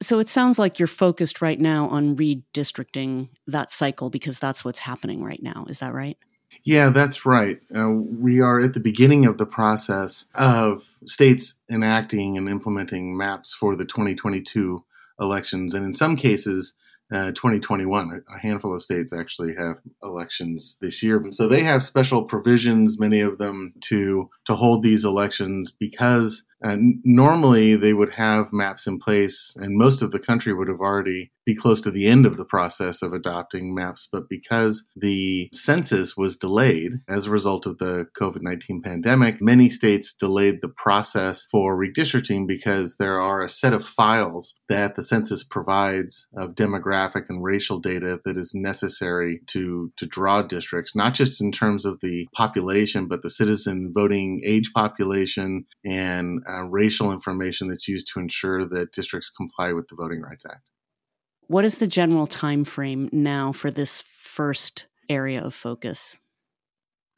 So 0.00 0.20
it 0.20 0.28
sounds 0.28 0.60
like 0.60 0.78
you're 0.78 0.86
focused 0.86 1.42
right 1.42 1.58
now 1.58 1.88
on 1.88 2.14
redistricting 2.14 3.30
that 3.48 3.72
cycle 3.72 4.10
because 4.10 4.38
that's 4.38 4.64
what's 4.64 4.78
happening 4.78 5.24
right 5.24 5.42
now. 5.42 5.66
Is 5.68 5.80
that 5.80 5.92
right? 5.92 6.16
Yeah, 6.64 6.90
that's 6.90 7.24
right. 7.24 7.60
Uh, 7.76 7.90
we 7.90 8.40
are 8.40 8.60
at 8.60 8.74
the 8.74 8.80
beginning 8.80 9.26
of 9.26 9.38
the 9.38 9.46
process 9.46 10.26
of 10.34 10.96
states 11.06 11.58
enacting 11.70 12.36
and 12.36 12.48
implementing 12.48 13.16
maps 13.16 13.54
for 13.54 13.76
the 13.76 13.84
2022 13.84 14.84
elections. 15.20 15.74
And 15.74 15.84
in 15.84 15.94
some 15.94 16.16
cases, 16.16 16.76
uh, 17.10 17.32
2021. 17.32 18.22
A 18.34 18.38
handful 18.38 18.74
of 18.74 18.82
states 18.82 19.12
actually 19.12 19.54
have 19.54 19.76
elections 20.02 20.76
this 20.80 21.02
year, 21.02 21.24
so 21.30 21.48
they 21.48 21.62
have 21.62 21.82
special 21.82 22.22
provisions, 22.22 23.00
many 23.00 23.20
of 23.20 23.38
them, 23.38 23.72
to 23.84 24.28
to 24.44 24.54
hold 24.54 24.82
these 24.82 25.04
elections 25.04 25.70
because 25.70 26.46
normally 26.62 27.76
they 27.76 27.94
would 27.94 28.14
have 28.14 28.52
maps 28.52 28.86
in 28.86 28.98
place, 28.98 29.56
and 29.58 29.78
most 29.78 30.02
of 30.02 30.10
the 30.10 30.18
country 30.18 30.52
would 30.52 30.68
have 30.68 30.80
already 30.80 31.30
be 31.48 31.54
close 31.54 31.80
to 31.80 31.90
the 31.90 32.06
end 32.06 32.26
of 32.26 32.36
the 32.36 32.44
process 32.44 33.00
of 33.00 33.14
adopting 33.14 33.74
maps. 33.74 34.06
But 34.12 34.28
because 34.28 34.86
the 34.94 35.48
census 35.50 36.14
was 36.14 36.36
delayed 36.36 37.00
as 37.08 37.24
a 37.24 37.30
result 37.30 37.64
of 37.64 37.78
the 37.78 38.04
COVID 38.20 38.42
19 38.42 38.82
pandemic, 38.82 39.40
many 39.40 39.70
states 39.70 40.12
delayed 40.12 40.60
the 40.60 40.68
process 40.68 41.46
for 41.50 41.74
redistricting 41.74 42.46
because 42.46 42.96
there 42.98 43.18
are 43.18 43.42
a 43.42 43.48
set 43.48 43.72
of 43.72 43.86
files 43.86 44.58
that 44.68 44.94
the 44.94 45.02
census 45.02 45.42
provides 45.42 46.28
of 46.36 46.54
demographic 46.54 47.30
and 47.30 47.42
racial 47.42 47.80
data 47.80 48.20
that 48.26 48.36
is 48.36 48.52
necessary 48.54 49.40
to, 49.46 49.90
to 49.96 50.04
draw 50.04 50.42
districts, 50.42 50.94
not 50.94 51.14
just 51.14 51.40
in 51.40 51.50
terms 51.50 51.86
of 51.86 52.00
the 52.00 52.28
population, 52.34 53.08
but 53.08 53.22
the 53.22 53.30
citizen 53.30 53.90
voting 53.94 54.42
age 54.44 54.70
population 54.74 55.64
and 55.82 56.42
uh, 56.48 56.62
racial 56.64 57.12
information 57.12 57.68
that's 57.68 57.88
used 57.88 58.08
to 58.12 58.20
ensure 58.20 58.64
that 58.66 58.92
districts 58.92 59.30
comply 59.30 59.72
with 59.72 59.88
the 59.88 59.96
Voting 59.96 60.22
Rights 60.22 60.46
Act. 60.46 60.70
What 61.46 61.64
is 61.64 61.78
the 61.78 61.86
general 61.86 62.26
time 62.26 62.64
frame 62.64 63.08
now 63.12 63.52
for 63.52 63.70
this 63.70 64.02
first 64.02 64.86
area 65.08 65.42
of 65.42 65.54
focus? 65.54 66.16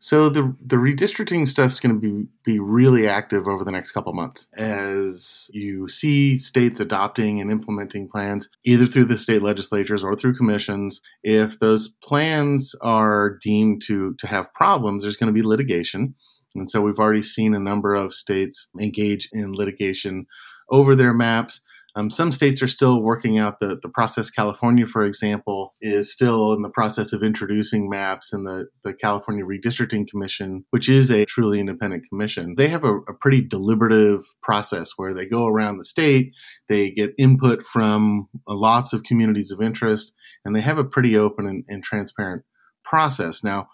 So 0.02 0.30
the 0.30 0.56
the 0.64 0.76
redistricting 0.76 1.46
stuff 1.46 1.72
is 1.72 1.80
going 1.80 1.94
to 1.94 2.00
be 2.00 2.26
be 2.42 2.58
really 2.58 3.06
active 3.06 3.46
over 3.46 3.64
the 3.64 3.70
next 3.70 3.92
couple 3.92 4.14
months 4.14 4.48
as 4.56 5.50
you 5.52 5.90
see 5.90 6.38
states 6.38 6.80
adopting 6.80 7.38
and 7.38 7.50
implementing 7.50 8.08
plans 8.08 8.48
either 8.64 8.86
through 8.86 9.04
the 9.04 9.18
state 9.18 9.42
legislatures 9.42 10.02
or 10.02 10.16
through 10.16 10.36
commissions. 10.36 11.02
If 11.22 11.60
those 11.60 11.88
plans 12.02 12.74
are 12.80 13.36
deemed 13.42 13.82
to 13.82 14.14
to 14.14 14.26
have 14.26 14.52
problems, 14.54 15.02
there's 15.02 15.18
going 15.18 15.32
to 15.32 15.38
be 15.38 15.46
litigation. 15.46 16.14
And 16.54 16.68
so 16.68 16.80
we've 16.80 16.98
already 16.98 17.22
seen 17.22 17.54
a 17.54 17.60
number 17.60 17.94
of 17.94 18.14
states 18.14 18.68
engage 18.80 19.28
in 19.32 19.52
litigation 19.52 20.26
over 20.70 20.94
their 20.96 21.12
maps. 21.12 21.60
Um, 21.96 22.10
some 22.10 22.30
states 22.30 22.62
are 22.62 22.68
still 22.68 23.02
working 23.02 23.38
out 23.38 23.60
the, 23.60 23.78
the 23.80 23.88
process. 23.88 24.30
California, 24.30 24.86
for 24.86 25.04
example, 25.04 25.74
is 25.80 26.12
still 26.12 26.52
in 26.52 26.62
the 26.62 26.68
process 26.68 27.12
of 27.12 27.22
introducing 27.22 27.88
maps, 27.88 28.32
in 28.32 28.44
the, 28.44 28.66
the 28.84 28.94
California 28.94 29.44
Redistricting 29.44 30.06
Commission, 30.08 30.64
which 30.70 30.88
is 30.88 31.10
a 31.10 31.24
truly 31.24 31.60
independent 31.60 32.04
commission, 32.08 32.54
they 32.56 32.68
have 32.68 32.84
a, 32.84 32.96
a 32.96 33.14
pretty 33.14 33.40
deliberative 33.40 34.22
process 34.42 34.92
where 34.96 35.12
they 35.12 35.26
go 35.26 35.46
around 35.46 35.78
the 35.78 35.84
state, 35.84 36.32
they 36.68 36.90
get 36.90 37.12
input 37.18 37.64
from 37.64 38.28
lots 38.46 38.92
of 38.92 39.02
communities 39.02 39.50
of 39.50 39.60
interest, 39.60 40.14
and 40.44 40.54
they 40.54 40.60
have 40.60 40.78
a 40.78 40.84
pretty 40.84 41.16
open 41.16 41.46
and, 41.46 41.64
and 41.68 41.82
transparent 41.82 42.44
process. 42.84 43.42
Now, 43.42 43.68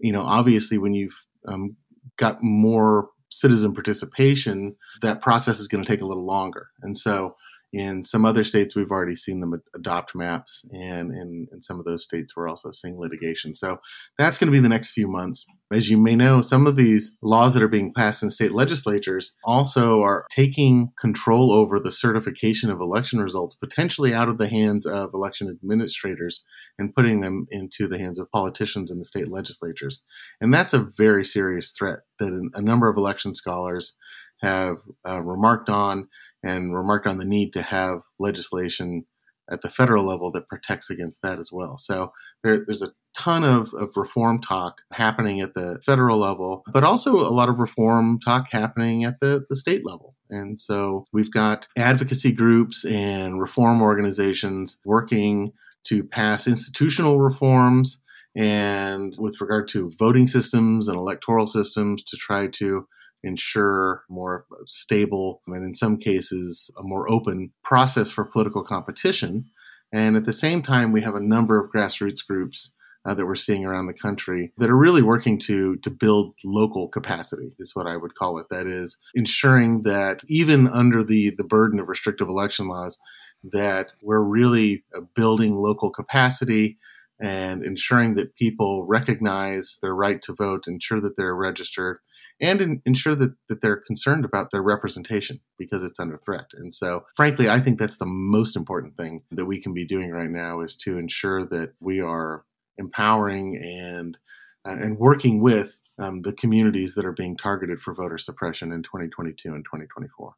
you 0.00 0.12
know, 0.12 0.22
obviously, 0.22 0.78
when 0.78 0.94
you've 0.94 1.24
um, 1.46 1.76
got 2.16 2.42
more 2.42 3.08
citizen 3.30 3.72
participation, 3.72 4.76
that 5.02 5.22
process 5.22 5.60
is 5.60 5.68
going 5.68 5.84
to 5.84 5.88
take 5.88 6.00
a 6.00 6.06
little 6.06 6.26
longer. 6.26 6.68
And 6.82 6.96
so 6.96 7.36
in 7.72 8.02
some 8.02 8.24
other 8.24 8.42
states, 8.42 8.74
we've 8.74 8.90
already 8.90 9.14
seen 9.14 9.40
them 9.40 9.62
adopt 9.74 10.14
maps, 10.14 10.64
and 10.72 11.12
in, 11.12 11.46
in 11.52 11.62
some 11.62 11.78
of 11.78 11.84
those 11.84 12.02
states, 12.02 12.36
we're 12.36 12.48
also 12.48 12.70
seeing 12.72 12.98
litigation. 12.98 13.54
So 13.54 13.78
that's 14.18 14.38
going 14.38 14.48
to 14.48 14.52
be 14.52 14.62
the 14.62 14.68
next 14.68 14.90
few 14.90 15.06
months. 15.06 15.46
As 15.72 15.88
you 15.88 15.96
may 15.96 16.16
know, 16.16 16.40
some 16.40 16.66
of 16.66 16.74
these 16.74 17.16
laws 17.22 17.54
that 17.54 17.62
are 17.62 17.68
being 17.68 17.92
passed 17.94 18.24
in 18.24 18.30
state 18.30 18.50
legislatures 18.50 19.36
also 19.44 20.02
are 20.02 20.26
taking 20.28 20.90
control 20.98 21.52
over 21.52 21.78
the 21.78 21.92
certification 21.92 22.70
of 22.70 22.80
election 22.80 23.20
results, 23.20 23.54
potentially 23.54 24.12
out 24.12 24.28
of 24.28 24.38
the 24.38 24.48
hands 24.48 24.84
of 24.84 25.14
election 25.14 25.48
administrators 25.48 26.42
and 26.76 26.92
putting 26.92 27.20
them 27.20 27.46
into 27.50 27.86
the 27.86 27.98
hands 27.98 28.18
of 28.18 28.30
politicians 28.32 28.90
in 28.90 28.98
the 28.98 29.04
state 29.04 29.30
legislatures. 29.30 30.02
And 30.40 30.52
that's 30.52 30.74
a 30.74 30.88
very 30.96 31.24
serious 31.24 31.70
threat 31.70 32.00
that 32.18 32.50
a 32.54 32.60
number 32.60 32.88
of 32.88 32.96
election 32.96 33.32
scholars 33.32 33.96
have 34.42 34.78
uh, 35.08 35.20
remarked 35.20 35.68
on 35.68 36.08
and 36.42 36.74
remarked 36.74 37.06
on 37.06 37.18
the 37.18 37.24
need 37.24 37.52
to 37.52 37.62
have 37.62 38.02
legislation 38.18 39.04
at 39.50 39.62
the 39.62 39.68
federal 39.68 40.04
level 40.04 40.30
that 40.30 40.48
protects 40.48 40.90
against 40.90 41.22
that 41.22 41.38
as 41.38 41.50
well. 41.52 41.76
So 41.76 42.12
there, 42.42 42.64
there's 42.64 42.82
a 42.82 42.92
ton 43.16 43.44
of, 43.44 43.74
of 43.74 43.96
reform 43.96 44.40
talk 44.40 44.82
happening 44.92 45.40
at 45.40 45.54
the 45.54 45.80
federal 45.84 46.18
level, 46.18 46.62
but 46.72 46.84
also 46.84 47.16
a 47.16 47.34
lot 47.34 47.48
of 47.48 47.58
reform 47.58 48.20
talk 48.24 48.48
happening 48.52 49.04
at 49.04 49.18
the, 49.20 49.44
the 49.48 49.56
state 49.56 49.84
level. 49.84 50.14
And 50.30 50.58
so 50.60 51.04
we've 51.12 51.32
got 51.32 51.66
advocacy 51.76 52.32
groups 52.32 52.84
and 52.84 53.40
reform 53.40 53.82
organizations 53.82 54.78
working 54.84 55.52
to 55.84 56.04
pass 56.04 56.46
institutional 56.46 57.20
reforms 57.20 58.00
and 58.36 59.14
with 59.18 59.40
regard 59.40 59.66
to 59.68 59.90
voting 59.98 60.28
systems 60.28 60.86
and 60.86 60.96
electoral 60.96 61.48
systems 61.48 62.04
to 62.04 62.16
try 62.16 62.46
to 62.46 62.86
ensure 63.22 64.04
more 64.08 64.46
stable 64.66 65.42
and 65.46 65.64
in 65.64 65.74
some 65.74 65.96
cases 65.96 66.70
a 66.78 66.82
more 66.82 67.10
open 67.10 67.52
process 67.62 68.10
for 68.10 68.24
political 68.24 68.64
competition. 68.64 69.46
And 69.92 70.16
at 70.16 70.24
the 70.24 70.32
same 70.32 70.62
time, 70.62 70.92
we 70.92 71.02
have 71.02 71.14
a 71.14 71.20
number 71.20 71.58
of 71.58 71.70
grassroots 71.70 72.26
groups 72.26 72.74
uh, 73.04 73.14
that 73.14 73.26
we're 73.26 73.34
seeing 73.34 73.64
around 73.64 73.86
the 73.86 73.94
country 73.94 74.52
that 74.58 74.70
are 74.70 74.76
really 74.76 75.02
working 75.02 75.38
to 75.38 75.76
to 75.76 75.90
build 75.90 76.34
local 76.44 76.88
capacity 76.88 77.50
is 77.58 77.74
what 77.74 77.86
I 77.86 77.96
would 77.96 78.14
call 78.14 78.38
it. 78.38 78.46
That 78.50 78.66
is 78.66 78.98
ensuring 79.14 79.82
that 79.82 80.20
even 80.28 80.68
under 80.68 81.02
the 81.02 81.30
the 81.36 81.44
burden 81.44 81.80
of 81.80 81.88
restrictive 81.88 82.28
election 82.28 82.68
laws, 82.68 82.98
that 83.42 83.92
we're 84.02 84.22
really 84.22 84.84
uh, 84.96 85.00
building 85.14 85.56
local 85.56 85.90
capacity 85.90 86.78
and 87.20 87.62
ensuring 87.62 88.14
that 88.14 88.34
people 88.34 88.86
recognize 88.86 89.78
their 89.82 89.94
right 89.94 90.22
to 90.22 90.34
vote, 90.34 90.64
ensure 90.66 91.00
that 91.00 91.16
they're 91.16 91.34
registered, 91.34 91.98
and 92.40 92.60
in, 92.60 92.82
ensure 92.84 93.14
that, 93.14 93.34
that 93.48 93.60
they're 93.60 93.76
concerned 93.76 94.24
about 94.24 94.50
their 94.50 94.62
representation 94.62 95.40
because 95.58 95.82
it's 95.82 96.00
under 96.00 96.18
threat. 96.18 96.46
And 96.54 96.72
so, 96.72 97.04
frankly, 97.14 97.48
I 97.48 97.60
think 97.60 97.78
that's 97.78 97.98
the 97.98 98.06
most 98.06 98.56
important 98.56 98.96
thing 98.96 99.22
that 99.30 99.46
we 99.46 99.60
can 99.60 99.74
be 99.74 99.84
doing 99.84 100.10
right 100.10 100.30
now 100.30 100.60
is 100.60 100.74
to 100.76 100.98
ensure 100.98 101.44
that 101.46 101.74
we 101.80 102.00
are 102.00 102.44
empowering 102.78 103.56
and 103.56 104.18
uh, 104.66 104.76
and 104.78 104.98
working 104.98 105.40
with 105.40 105.76
um, 105.98 106.20
the 106.20 106.32
communities 106.32 106.94
that 106.94 107.04
are 107.04 107.12
being 107.12 107.36
targeted 107.36 107.80
for 107.80 107.94
voter 107.94 108.18
suppression 108.18 108.72
in 108.72 108.82
2022 108.82 109.54
and 109.54 109.64
2024. 109.64 110.34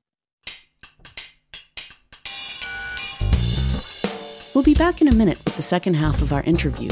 We'll 4.55 4.65
be 4.65 4.75
back 4.75 5.01
in 5.01 5.09
a 5.09 5.15
minute 5.15 5.41
with 5.45 5.57
the 5.57 5.63
second 5.63 5.95
half 5.95 6.21
of 6.21 6.33
our 6.33 6.43
interview. 6.43 6.91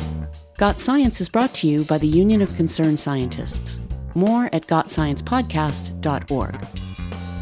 Got 0.56 0.80
Science 0.80 1.20
is 1.20 1.28
brought 1.28 1.52
to 1.54 1.68
you 1.68 1.84
by 1.84 1.98
the 1.98 2.06
Union 2.06 2.42
of 2.42 2.54
Concerned 2.56 2.98
Scientists. 2.98 3.80
More 4.14 4.50
at 4.52 4.66
gotsciencepodcast.org. 4.66 6.66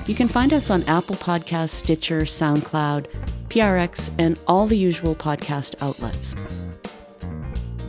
You 0.06 0.14
can 0.14 0.28
find 0.28 0.52
us 0.52 0.70
on 0.70 0.82
Apple 0.84 1.16
Podcasts, 1.16 1.70
Stitcher, 1.70 2.22
SoundCloud, 2.22 3.06
PRX, 3.48 4.10
and 4.18 4.38
all 4.46 4.66
the 4.66 4.76
usual 4.76 5.14
podcast 5.14 5.74
outlets. 5.82 6.34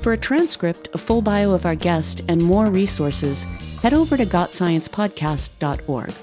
For 0.01 0.13
a 0.13 0.17
transcript, 0.17 0.89
a 0.93 0.97
full 0.97 1.21
bio 1.21 1.51
of 1.51 1.65
our 1.65 1.75
guest, 1.75 2.21
and 2.27 2.41
more 2.41 2.69
resources, 2.69 3.43
head 3.81 3.93
over 3.93 4.17
to 4.17 4.25
gotsciencepodcast.org. 4.25 6.13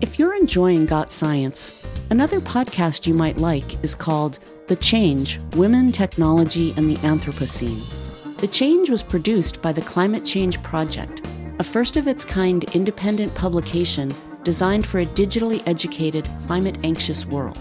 If 0.00 0.18
you're 0.18 0.36
enjoying 0.36 0.86
Got 0.86 1.10
Science, 1.10 1.84
another 2.10 2.40
podcast 2.40 3.06
you 3.06 3.14
might 3.14 3.38
like 3.38 3.82
is 3.82 3.94
called 3.94 4.38
The 4.66 4.76
Change 4.76 5.40
Women, 5.56 5.90
Technology, 5.90 6.74
and 6.76 6.88
the 6.88 6.96
Anthropocene. 6.96 8.07
The 8.38 8.46
Change 8.46 8.88
was 8.88 9.02
produced 9.02 9.60
by 9.60 9.72
the 9.72 9.80
Climate 9.80 10.24
Change 10.24 10.62
Project, 10.62 11.26
a 11.58 11.64
first 11.64 11.96
of 11.96 12.06
its 12.06 12.24
kind 12.24 12.62
independent 12.72 13.34
publication 13.34 14.14
designed 14.44 14.86
for 14.86 15.00
a 15.00 15.06
digitally 15.06 15.60
educated, 15.66 16.28
climate 16.46 16.78
anxious 16.84 17.26
world. 17.26 17.58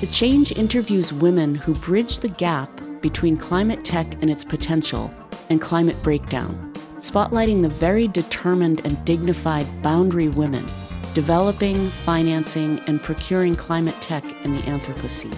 The 0.00 0.06
Change 0.06 0.52
interviews 0.52 1.12
women 1.12 1.54
who 1.54 1.74
bridge 1.74 2.20
the 2.20 2.30
gap 2.30 2.70
between 3.02 3.36
climate 3.36 3.84
tech 3.84 4.14
and 4.22 4.30
its 4.30 4.44
potential 4.44 5.12
and 5.50 5.60
climate 5.60 6.02
breakdown, 6.02 6.72
spotlighting 6.96 7.60
the 7.60 7.68
very 7.68 8.08
determined 8.08 8.80
and 8.86 9.04
dignified 9.04 9.66
boundary 9.82 10.28
women 10.28 10.66
developing, 11.12 11.88
financing, 11.90 12.80
and 12.86 13.02
procuring 13.02 13.56
climate 13.56 14.00
tech 14.00 14.24
in 14.42 14.54
the 14.54 14.60
Anthropocene. 14.60 15.36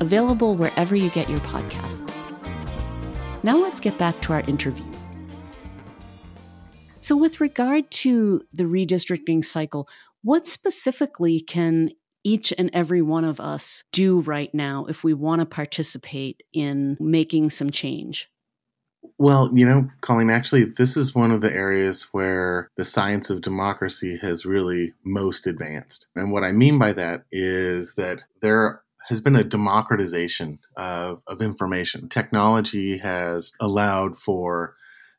Available 0.00 0.54
wherever 0.54 0.94
you 0.94 1.10
get 1.10 1.28
your 1.28 1.40
podcasts. 1.40 1.99
Now 3.42 3.56
let's 3.56 3.80
get 3.80 3.96
back 3.96 4.20
to 4.22 4.34
our 4.34 4.40
interview. 4.42 4.84
So, 7.00 7.16
with 7.16 7.40
regard 7.40 7.90
to 7.90 8.42
the 8.52 8.64
redistricting 8.64 9.44
cycle, 9.44 9.88
what 10.22 10.46
specifically 10.46 11.40
can 11.40 11.90
each 12.22 12.52
and 12.58 12.68
every 12.74 13.00
one 13.00 13.24
of 13.24 13.40
us 13.40 13.84
do 13.92 14.20
right 14.20 14.54
now 14.54 14.84
if 14.84 15.02
we 15.02 15.14
want 15.14 15.40
to 15.40 15.46
participate 15.46 16.42
in 16.52 16.98
making 17.00 17.48
some 17.48 17.70
change? 17.70 18.28
Well, 19.16 19.50
you 19.54 19.66
know, 19.66 19.88
Colleen, 20.02 20.30
actually, 20.30 20.64
this 20.64 20.96
is 20.96 21.14
one 21.14 21.30
of 21.30 21.40
the 21.40 21.52
areas 21.52 22.08
where 22.12 22.70
the 22.76 22.84
science 22.84 23.30
of 23.30 23.40
democracy 23.40 24.18
has 24.20 24.44
really 24.44 24.92
most 25.04 25.46
advanced. 25.46 26.08
And 26.14 26.30
what 26.30 26.44
I 26.44 26.52
mean 26.52 26.78
by 26.78 26.92
that 26.92 27.24
is 27.32 27.94
that 27.94 28.24
there 28.42 28.82
has 29.08 29.20
been 29.20 29.36
a 29.36 29.44
democratization 29.44 30.58
of, 30.76 31.22
of 31.26 31.40
information. 31.40 32.08
Technology 32.08 32.98
has 32.98 33.52
allowed 33.60 34.18
for 34.18 34.74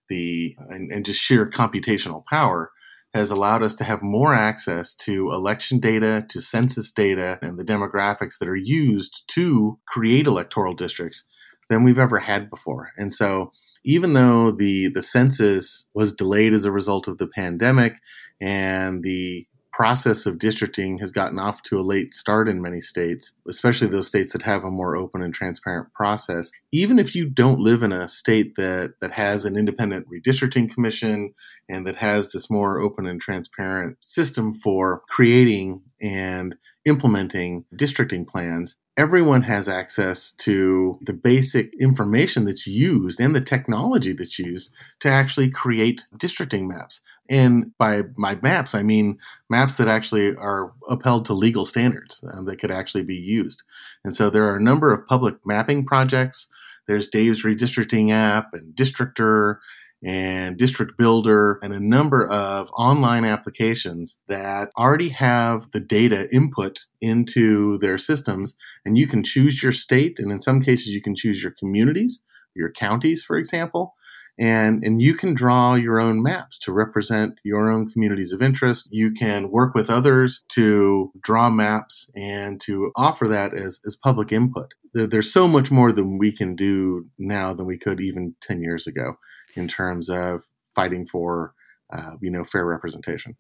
the, 0.10 0.56
and, 0.70 0.92
and 0.92 1.06
just 1.06 1.22
sheer 1.22 1.50
computational 1.50 2.26
power 2.26 2.72
has 3.14 3.30
allowed 3.30 3.62
us 3.62 3.76
to 3.76 3.84
have 3.84 4.02
more 4.02 4.34
access 4.34 4.96
to 4.96 5.32
election 5.32 5.80
data, 5.80 6.26
to 6.30 6.40
census 6.40 6.92
data, 6.92 7.38
and 7.42 7.60
the 7.60 7.64
demographics 7.64 8.38
that 8.40 8.48
are 8.48 8.56
used 8.56 9.24
to 9.28 9.80
create 9.88 10.28
electoral 10.28 10.74
districts 10.74 11.28
than 11.70 11.84
we've 11.84 12.00
ever 12.00 12.20
had 12.20 12.50
before. 12.50 12.92
And 12.98 13.14
so, 13.14 13.52
even 13.84 14.14
though 14.14 14.52
the 14.52 14.90
the 14.90 15.02
census 15.02 15.90
was 15.94 16.14
delayed 16.14 16.54
as 16.54 16.66
a 16.66 16.72
result 16.72 17.08
of 17.08 17.18
the 17.18 17.28
pandemic 17.28 17.98
and 18.40 19.04
the 19.04 19.48
process 19.82 20.28
of 20.28 20.38
districting 20.38 21.00
has 21.00 21.10
gotten 21.10 21.40
off 21.40 21.64
to 21.64 21.80
a 21.80 21.82
late 21.82 22.14
start 22.14 22.48
in 22.48 22.62
many 22.62 22.80
states, 22.80 23.36
especially 23.50 23.88
those 23.88 24.06
states 24.06 24.32
that 24.32 24.44
have 24.44 24.64
a 24.64 24.70
more 24.70 24.96
open 24.96 25.24
and 25.24 25.34
transparent 25.34 25.92
process. 25.96 26.52
Even 26.72 27.00
if 27.00 27.16
you 27.16 27.28
don't 27.28 27.60
live 27.60 27.82
in 27.82 27.92
a 27.92 28.08
state 28.08 28.56
that, 28.58 28.94
that 29.02 29.14
has 29.14 29.44
an 29.44 29.58
independent 29.58 30.06
redistricting 30.08 30.72
commission 30.72 31.34
and 31.68 31.88
that 31.88 31.96
has 31.96 32.32
this 32.32 32.48
more 32.48 32.80
open 32.80 33.08
and 33.08 33.20
transparent 33.20 33.98
system 34.02 34.54
for 34.54 35.02
creating 35.10 35.82
and 36.00 36.56
implementing 36.86 37.66
districting 37.76 38.24
plans, 38.24 38.78
everyone 39.02 39.42
has 39.42 39.68
access 39.68 40.32
to 40.32 41.00
the 41.02 41.12
basic 41.12 41.74
information 41.82 42.46
that's 42.46 42.68
used 42.68 43.20
and 43.20 43.36
the 43.36 43.42
technology 43.42 44.14
that's 44.14 44.38
used 44.38 44.72
to 45.00 45.10
actually 45.10 45.50
create 45.50 46.06
districting 46.16 46.68
maps. 46.68 47.02
And 47.28 47.76
by 47.80 48.04
my 48.16 48.36
maps, 48.44 48.76
I 48.76 48.84
mean 48.84 49.18
maps 49.50 49.78
that 49.78 49.88
actually 49.88 50.36
are 50.36 50.72
upheld 50.88 51.26
to 51.26 51.34
legal 51.34 51.66
standards 51.66 52.24
um, 52.32 52.46
that 52.46 52.58
could 52.58 52.70
actually 52.70 53.02
be 53.02 53.16
used. 53.16 53.64
And 54.04 54.14
so 54.14 54.30
there 54.30 54.46
are 54.46 54.58
a 54.58 54.62
number 54.62 54.94
of 54.94 55.08
public 55.08 55.36
mapping 55.44 55.84
projects. 55.84 56.48
There's 56.86 57.08
Dave's 57.08 57.44
redistricting 57.44 58.12
app 58.12 58.54
and 58.54 58.76
Districtr 58.76 59.58
and 60.04 60.58
District 60.58 60.98
Builder 60.98 61.60
and 61.62 61.74
a 61.74 61.80
number 61.80 62.28
of 62.28 62.70
online 62.72 63.24
applications 63.24 64.20
that 64.28 64.70
already 64.78 65.10
have 65.10 65.70
the 65.72 65.80
data 65.80 66.28
input 66.34 66.82
into 67.02 67.78
their 67.80 67.98
systems. 67.98 68.56
And 68.84 68.98
you 68.98 69.08
can 69.08 69.24
choose 69.24 69.62
your 69.62 69.72
state, 69.72 70.18
and 70.18 70.32
in 70.32 70.42
some 70.42 70.62
cases, 70.62 70.88
you 70.88 71.02
can 71.02 71.16
choose 71.16 71.44
your 71.44 71.54
communities, 71.58 72.24
your 72.56 72.72
counties, 72.72 73.24
for 73.24 73.38
example. 73.38 73.94
And, 74.40 74.84
and 74.84 75.02
you 75.02 75.14
can 75.14 75.36
draw 75.36 75.76
your 75.76 76.00
own 76.00 76.24
maps 76.24 76.58
to 76.60 76.72
represent 76.72 77.40
your 77.44 77.70
own 77.70 77.90
communities 77.90 78.34
of 78.34 78.42
interest. 78.42 78.90
You 78.92 79.12
can 79.12 79.52
work 79.52 79.76
with 79.76 79.90
others 79.90 80.44
to 80.54 81.12
draw 81.22 81.50
maps 81.50 82.10
and 82.16 82.60
to 82.62 82.92
offer 82.96 83.28
that 83.28 83.54
as, 83.54 83.80
as 83.86 83.96
public 83.96 84.32
input. 84.32 84.74
There, 84.94 85.06
there's 85.06 85.32
so 85.32 85.48
much 85.48 85.70
more 85.70 85.92
than 85.92 86.18
we 86.18 86.32
can 86.36 86.56
do 86.56 87.06
now 87.20 87.54
than 87.54 87.68
we 87.68 87.78
could 87.78 88.02
even 88.02 88.36
10 88.42 88.62
years 88.62 88.88
ago 88.88 89.18
in 89.56 89.68
terms 89.68 90.10
of 90.10 90.46
fighting 90.76 91.06
for 91.06 91.54
uh, 91.92 92.12
you 92.22 92.30
know 92.30 92.44
fair 92.44 92.66
representation. 92.66 93.36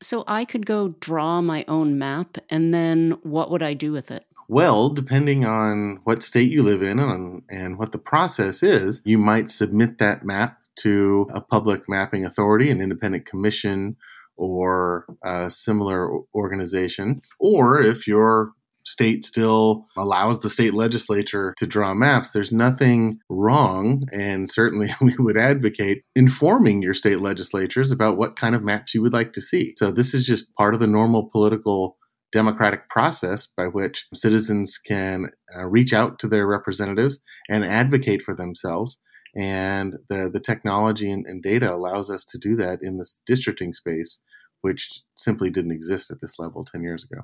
So 0.00 0.22
I 0.28 0.44
could 0.44 0.64
go 0.64 0.94
draw 1.00 1.40
my 1.40 1.64
own 1.66 1.98
map, 1.98 2.38
and 2.48 2.72
then 2.72 3.18
what 3.22 3.50
would 3.50 3.62
I 3.62 3.74
do 3.74 3.92
with 3.92 4.10
it? 4.10 4.24
Well, 4.48 4.88
depending 4.88 5.44
on 5.44 6.00
what 6.04 6.22
state 6.22 6.50
you 6.50 6.62
live 6.62 6.82
in 6.82 6.98
and, 6.98 7.42
and 7.50 7.78
what 7.78 7.92
the 7.92 7.98
process 7.98 8.62
is, 8.62 9.02
you 9.04 9.18
might 9.18 9.50
submit 9.50 9.98
that 9.98 10.24
map 10.24 10.58
to 10.76 11.28
a 11.34 11.40
public 11.42 11.86
mapping 11.86 12.24
authority, 12.24 12.70
an 12.70 12.80
independent 12.80 13.26
commission, 13.26 13.96
or 14.36 15.04
a 15.22 15.50
similar 15.50 16.10
organization. 16.34 17.20
Or 17.38 17.80
if 17.80 18.06
you're 18.06 18.52
state 18.88 19.22
still 19.22 19.86
allows 19.98 20.40
the 20.40 20.48
state 20.48 20.72
legislature 20.72 21.54
to 21.58 21.66
draw 21.66 21.92
maps, 21.92 22.30
there's 22.30 22.50
nothing 22.50 23.20
wrong. 23.28 24.04
And 24.12 24.50
certainly 24.50 24.88
we 25.00 25.14
would 25.18 25.36
advocate 25.36 26.02
informing 26.16 26.80
your 26.80 26.94
state 26.94 27.20
legislatures 27.20 27.92
about 27.92 28.16
what 28.16 28.36
kind 28.36 28.54
of 28.54 28.64
maps 28.64 28.94
you 28.94 29.02
would 29.02 29.12
like 29.12 29.34
to 29.34 29.42
see. 29.42 29.74
So 29.76 29.90
this 29.90 30.14
is 30.14 30.24
just 30.24 30.54
part 30.54 30.72
of 30.72 30.80
the 30.80 30.86
normal 30.86 31.28
political 31.30 31.98
democratic 32.32 32.88
process 32.88 33.46
by 33.46 33.66
which 33.66 34.06
citizens 34.12 34.78
can 34.78 35.30
uh, 35.56 35.66
reach 35.66 35.92
out 35.92 36.18
to 36.18 36.28
their 36.28 36.46
representatives 36.46 37.20
and 37.48 37.64
advocate 37.64 38.22
for 38.22 38.34
themselves. 38.34 39.00
And 39.36 39.96
the, 40.08 40.30
the 40.32 40.40
technology 40.40 41.10
and, 41.10 41.26
and 41.26 41.42
data 41.42 41.72
allows 41.72 42.10
us 42.10 42.24
to 42.24 42.38
do 42.38 42.56
that 42.56 42.78
in 42.82 42.96
this 42.96 43.20
districting 43.26 43.72
space, 43.72 44.22
which 44.62 45.02
simply 45.14 45.50
didn't 45.50 45.72
exist 45.72 46.10
at 46.10 46.20
this 46.20 46.38
level 46.38 46.64
10 46.64 46.82
years 46.82 47.04
ago. 47.04 47.22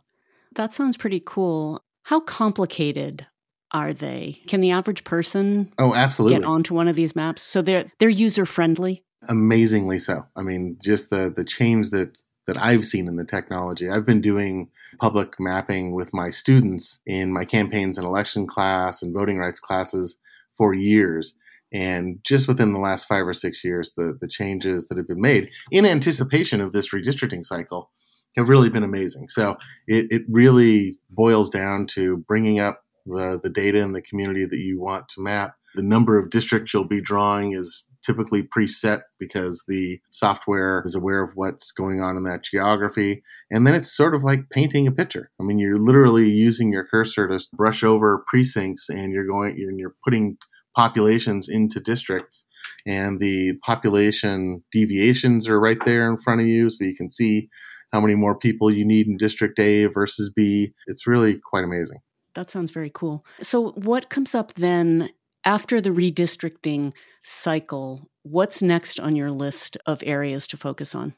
That 0.55 0.73
sounds 0.73 0.97
pretty 0.97 1.23
cool. 1.25 1.81
How 2.05 2.21
complicated 2.21 3.27
are 3.73 3.93
they? 3.93 4.40
Can 4.47 4.61
the 4.61 4.71
average 4.71 5.05
person 5.05 5.73
oh 5.79 5.95
absolutely 5.95 6.38
get 6.38 6.47
onto 6.47 6.75
one 6.75 6.88
of 6.88 6.97
these 6.97 7.17
maps? 7.17 7.43
So 7.43 7.62
they're 7.62 7.87
they're 7.99 8.09
user 8.09 8.47
friendly. 8.47 9.05
Amazingly 9.29 9.99
so. 9.99 10.27
I 10.37 10.43
mean, 10.43 10.79
just 10.83 11.11
the 11.11 11.33
the 11.35 11.45
change 11.45 11.90
that 11.90 12.19
that 12.47 12.61
I've 12.61 12.85
seen 12.85 13.09
in 13.09 13.17
the 13.17 13.25
technology. 13.25 13.88
I've 13.88 14.07
been 14.07 14.21
doing 14.21 14.71
public 15.01 15.40
mapping 15.40 15.95
with 15.95 16.12
my 16.12 16.31
students 16.31 17.01
in 17.07 17.33
my 17.33 17.45
campaigns 17.45 17.99
and 17.99 18.07
election 18.07 18.47
class 18.47 19.03
and 19.03 19.14
voting 19.14 19.38
rights 19.38 19.61
classes 19.61 20.21
for 20.57 20.75
years. 20.75 21.37
And 21.73 22.21
just 22.23 22.47
within 22.47 22.73
the 22.73 22.79
last 22.79 23.07
five 23.07 23.27
or 23.27 23.33
six 23.33 23.64
years, 23.64 23.95
the, 23.97 24.17
the 24.21 24.29
changes 24.29 24.87
that 24.87 24.97
have 24.97 25.09
been 25.09 25.21
made 25.21 25.51
in 25.73 25.85
anticipation 25.85 26.61
of 26.61 26.73
this 26.73 26.93
redistricting 26.93 27.45
cycle 27.45 27.90
have 28.37 28.49
really 28.49 28.68
been 28.68 28.83
amazing. 28.83 29.29
So 29.29 29.57
it, 29.87 30.07
it 30.11 30.23
really 30.29 30.97
boils 31.11 31.51
down 31.51 31.87
to 31.88 32.18
bringing 32.18 32.61
up 32.61 32.83
the, 33.07 33.38
the 33.42 33.51
data 33.51 33.81
in 33.81 33.92
the 33.92 34.03
community 34.03 34.44
that 34.44 34.59
you 34.59 34.81
want 34.81 35.09
to 35.11 35.20
map. 35.20 35.55
The 35.75 35.83
number 35.83 36.18
of 36.18 36.31
districts 36.31 36.73
you'll 36.73 36.85
be 36.85 37.01
drawing 37.01 37.53
is 37.53 37.87
typically 38.05 38.42
preset 38.42 39.03
because 39.18 39.64
the 39.66 39.99
software 40.11 40.83
is 40.85 40.94
aware 40.94 41.23
of 41.23 41.33
what's 41.35 41.73
going 41.73 42.01
on 42.01 42.16
in 42.16 42.25
that 42.25 42.44
geography. 42.44 43.23
And 43.51 43.66
then 43.66 43.75
it's 43.75 43.90
sort 43.90 44.14
of 44.14 44.23
like 44.23 44.51
painting 44.51 44.87
a 44.87 44.92
picture. 44.92 45.31
I 45.40 45.44
mean, 45.44 45.59
you're 45.59 45.79
literally 45.79 46.29
using 46.29 46.70
your 46.70 46.85
cursor 46.85 47.27
to 47.29 47.40
brush 47.55 47.83
over 47.83 48.25
precincts 48.29 48.88
and 48.88 49.12
you're 49.12 49.27
going, 49.27 49.57
you're, 49.57 49.73
you're 49.73 49.94
putting 50.05 50.37
populations 50.77 51.49
into 51.49 51.81
districts 51.81 52.47
and 52.87 53.20
the 53.20 53.55
population 53.64 54.64
deviations 54.73 55.49
are 55.49 55.61
right 55.61 55.79
there 55.85 56.11
in 56.11 56.18
front 56.18 56.40
of 56.40 56.47
you 56.47 56.68
so 56.68 56.85
you 56.85 56.97
can 56.97 57.09
see 57.09 57.49
how 57.94 58.00
many 58.00 58.16
more 58.16 58.35
people 58.35 58.72
you 58.72 58.85
need 58.85 59.07
in 59.07 59.16
District 59.16 59.57
A 59.61 59.87
versus 59.87 60.28
B. 60.28 60.74
It's 60.88 61.07
really 61.07 61.38
quite 61.38 61.62
amazing. 61.62 61.98
That 62.35 62.50
sounds 62.50 62.72
very 62.72 62.90
cool. 62.92 63.24
So, 63.40 63.70
what 63.70 64.09
comes 64.09 64.35
up 64.35 64.54
then 64.54 65.11
after 65.44 65.80
the 65.80 65.90
redistricting 65.90 66.92
cycle? 67.22 68.11
What's 68.24 68.61
next 68.61 68.98
on 68.98 69.14
your 69.14 69.30
list 69.30 69.76
of 69.87 70.02
areas 70.04 70.48
to 70.48 70.57
focus 70.57 70.92
on? 70.92 71.14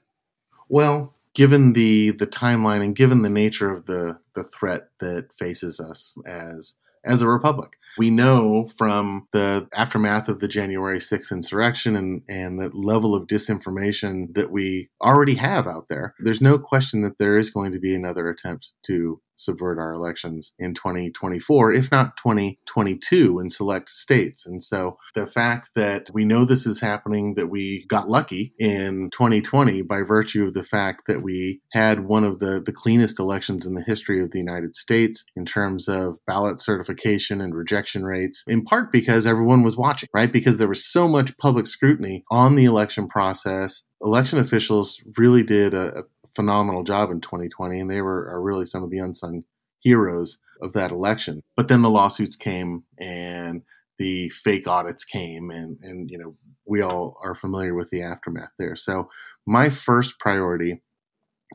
Well, 0.68 1.14
given 1.32 1.72
the 1.72 2.10
the 2.10 2.26
timeline 2.26 2.84
and 2.84 2.94
given 2.94 3.22
the 3.22 3.30
nature 3.30 3.70
of 3.70 3.86
the 3.86 4.18
the 4.34 4.44
threat 4.44 4.90
that 5.00 5.32
faces 5.32 5.80
us 5.80 6.14
as 6.26 6.74
as 7.06 7.22
a 7.22 7.28
republic. 7.28 7.76
We 7.98 8.10
know 8.10 8.68
from 8.76 9.26
the 9.32 9.68
aftermath 9.72 10.28
of 10.28 10.40
the 10.40 10.48
January 10.48 10.98
6th 10.98 11.32
insurrection 11.32 11.96
and, 11.96 12.22
and 12.28 12.60
the 12.60 12.70
level 12.74 13.14
of 13.14 13.26
disinformation 13.26 14.34
that 14.34 14.50
we 14.50 14.90
already 15.00 15.36
have 15.36 15.66
out 15.66 15.86
there, 15.88 16.14
there's 16.18 16.42
no 16.42 16.58
question 16.58 17.02
that 17.02 17.18
there 17.18 17.38
is 17.38 17.48
going 17.48 17.72
to 17.72 17.78
be 17.78 17.94
another 17.94 18.28
attempt 18.28 18.70
to 18.84 19.20
subvert 19.36 19.78
our 19.78 19.92
elections 19.92 20.54
in 20.58 20.74
2024, 20.74 21.72
if 21.72 21.90
not 21.90 22.16
2022 22.16 23.38
in 23.38 23.50
select 23.50 23.88
states. 23.88 24.46
And 24.46 24.62
so 24.62 24.98
the 25.14 25.26
fact 25.26 25.70
that 25.74 26.10
we 26.12 26.24
know 26.24 26.44
this 26.44 26.66
is 26.66 26.80
happening, 26.80 27.34
that 27.34 27.48
we 27.48 27.84
got 27.88 28.08
lucky 28.08 28.54
in 28.58 29.10
2020 29.10 29.82
by 29.82 30.02
virtue 30.02 30.44
of 30.44 30.54
the 30.54 30.64
fact 30.64 31.06
that 31.06 31.22
we 31.22 31.60
had 31.72 32.06
one 32.06 32.24
of 32.24 32.38
the, 32.38 32.60
the 32.60 32.72
cleanest 32.72 33.18
elections 33.18 33.66
in 33.66 33.74
the 33.74 33.82
history 33.82 34.22
of 34.22 34.30
the 34.30 34.38
United 34.38 34.74
States 34.74 35.24
in 35.36 35.44
terms 35.44 35.88
of 35.88 36.18
ballot 36.26 36.60
certification 36.60 37.40
and 37.40 37.54
rejection 37.54 38.04
rates, 38.04 38.44
in 38.46 38.64
part 38.64 38.90
because 38.90 39.26
everyone 39.26 39.62
was 39.62 39.76
watching, 39.76 40.08
right? 40.12 40.32
Because 40.32 40.58
there 40.58 40.68
was 40.68 40.84
so 40.84 41.08
much 41.08 41.36
public 41.38 41.66
scrutiny 41.66 42.24
on 42.30 42.54
the 42.54 42.64
election 42.64 43.08
process. 43.08 43.84
Election 44.02 44.38
officials 44.38 45.02
really 45.16 45.42
did 45.42 45.72
a, 45.74 46.00
a 46.00 46.02
phenomenal 46.36 46.84
job 46.84 47.10
in 47.10 47.20
2020, 47.20 47.80
and 47.80 47.90
they 47.90 48.00
were 48.00 48.28
are 48.28 48.40
really 48.40 48.66
some 48.66 48.84
of 48.84 48.90
the 48.90 48.98
unsung 48.98 49.42
heroes 49.78 50.38
of 50.62 50.72
that 50.74 50.92
election. 50.92 51.42
But 51.56 51.68
then 51.68 51.82
the 51.82 51.90
lawsuits 51.90 52.36
came, 52.36 52.84
and 52.98 53.62
the 53.98 54.28
fake 54.28 54.68
audits 54.68 55.04
came, 55.04 55.50
and 55.50 55.78
and 55.80 56.10
you 56.10 56.18
know 56.18 56.36
we 56.66 56.82
all 56.82 57.16
are 57.24 57.34
familiar 57.34 57.74
with 57.74 57.90
the 57.90 58.02
aftermath 58.02 58.52
there. 58.58 58.76
So 58.76 59.08
my 59.46 59.70
first 59.70 60.20
priority 60.20 60.82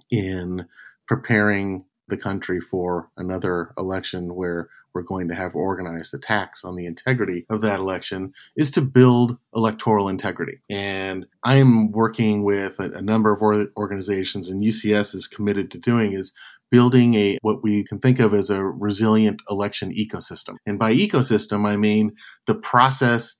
in 0.09 0.65
preparing 1.07 1.85
the 2.07 2.17
country 2.17 2.59
for 2.59 3.09
another 3.17 3.71
election 3.77 4.35
where 4.35 4.69
we're 4.93 5.01
going 5.01 5.27
to 5.29 5.35
have 5.35 5.55
organized 5.55 6.13
attacks 6.13 6.63
on 6.63 6.75
the 6.75 6.85
integrity 6.85 7.45
of 7.49 7.61
that 7.61 7.79
election 7.79 8.33
is 8.55 8.71
to 8.71 8.81
build 8.81 9.37
electoral 9.55 10.09
integrity. 10.09 10.61
And 10.69 11.25
I'm 11.43 11.91
working 11.91 12.43
with 12.43 12.79
a, 12.79 12.91
a 12.91 13.01
number 13.01 13.31
of 13.31 13.41
organizations, 13.77 14.49
and 14.49 14.63
UCS 14.63 15.15
is 15.15 15.27
committed 15.27 15.71
to 15.71 15.77
doing 15.77 16.13
is 16.13 16.33
building 16.71 17.15
a 17.15 17.37
what 17.41 17.61
we 17.61 17.83
can 17.83 17.99
think 17.99 18.19
of 18.19 18.33
as 18.33 18.49
a 18.49 18.63
resilient 18.63 19.41
election 19.49 19.93
ecosystem. 19.93 20.55
And 20.65 20.79
by 20.79 20.93
ecosystem, 20.93 21.67
I 21.67 21.75
mean 21.75 22.13
the 22.47 22.55
process 22.55 23.37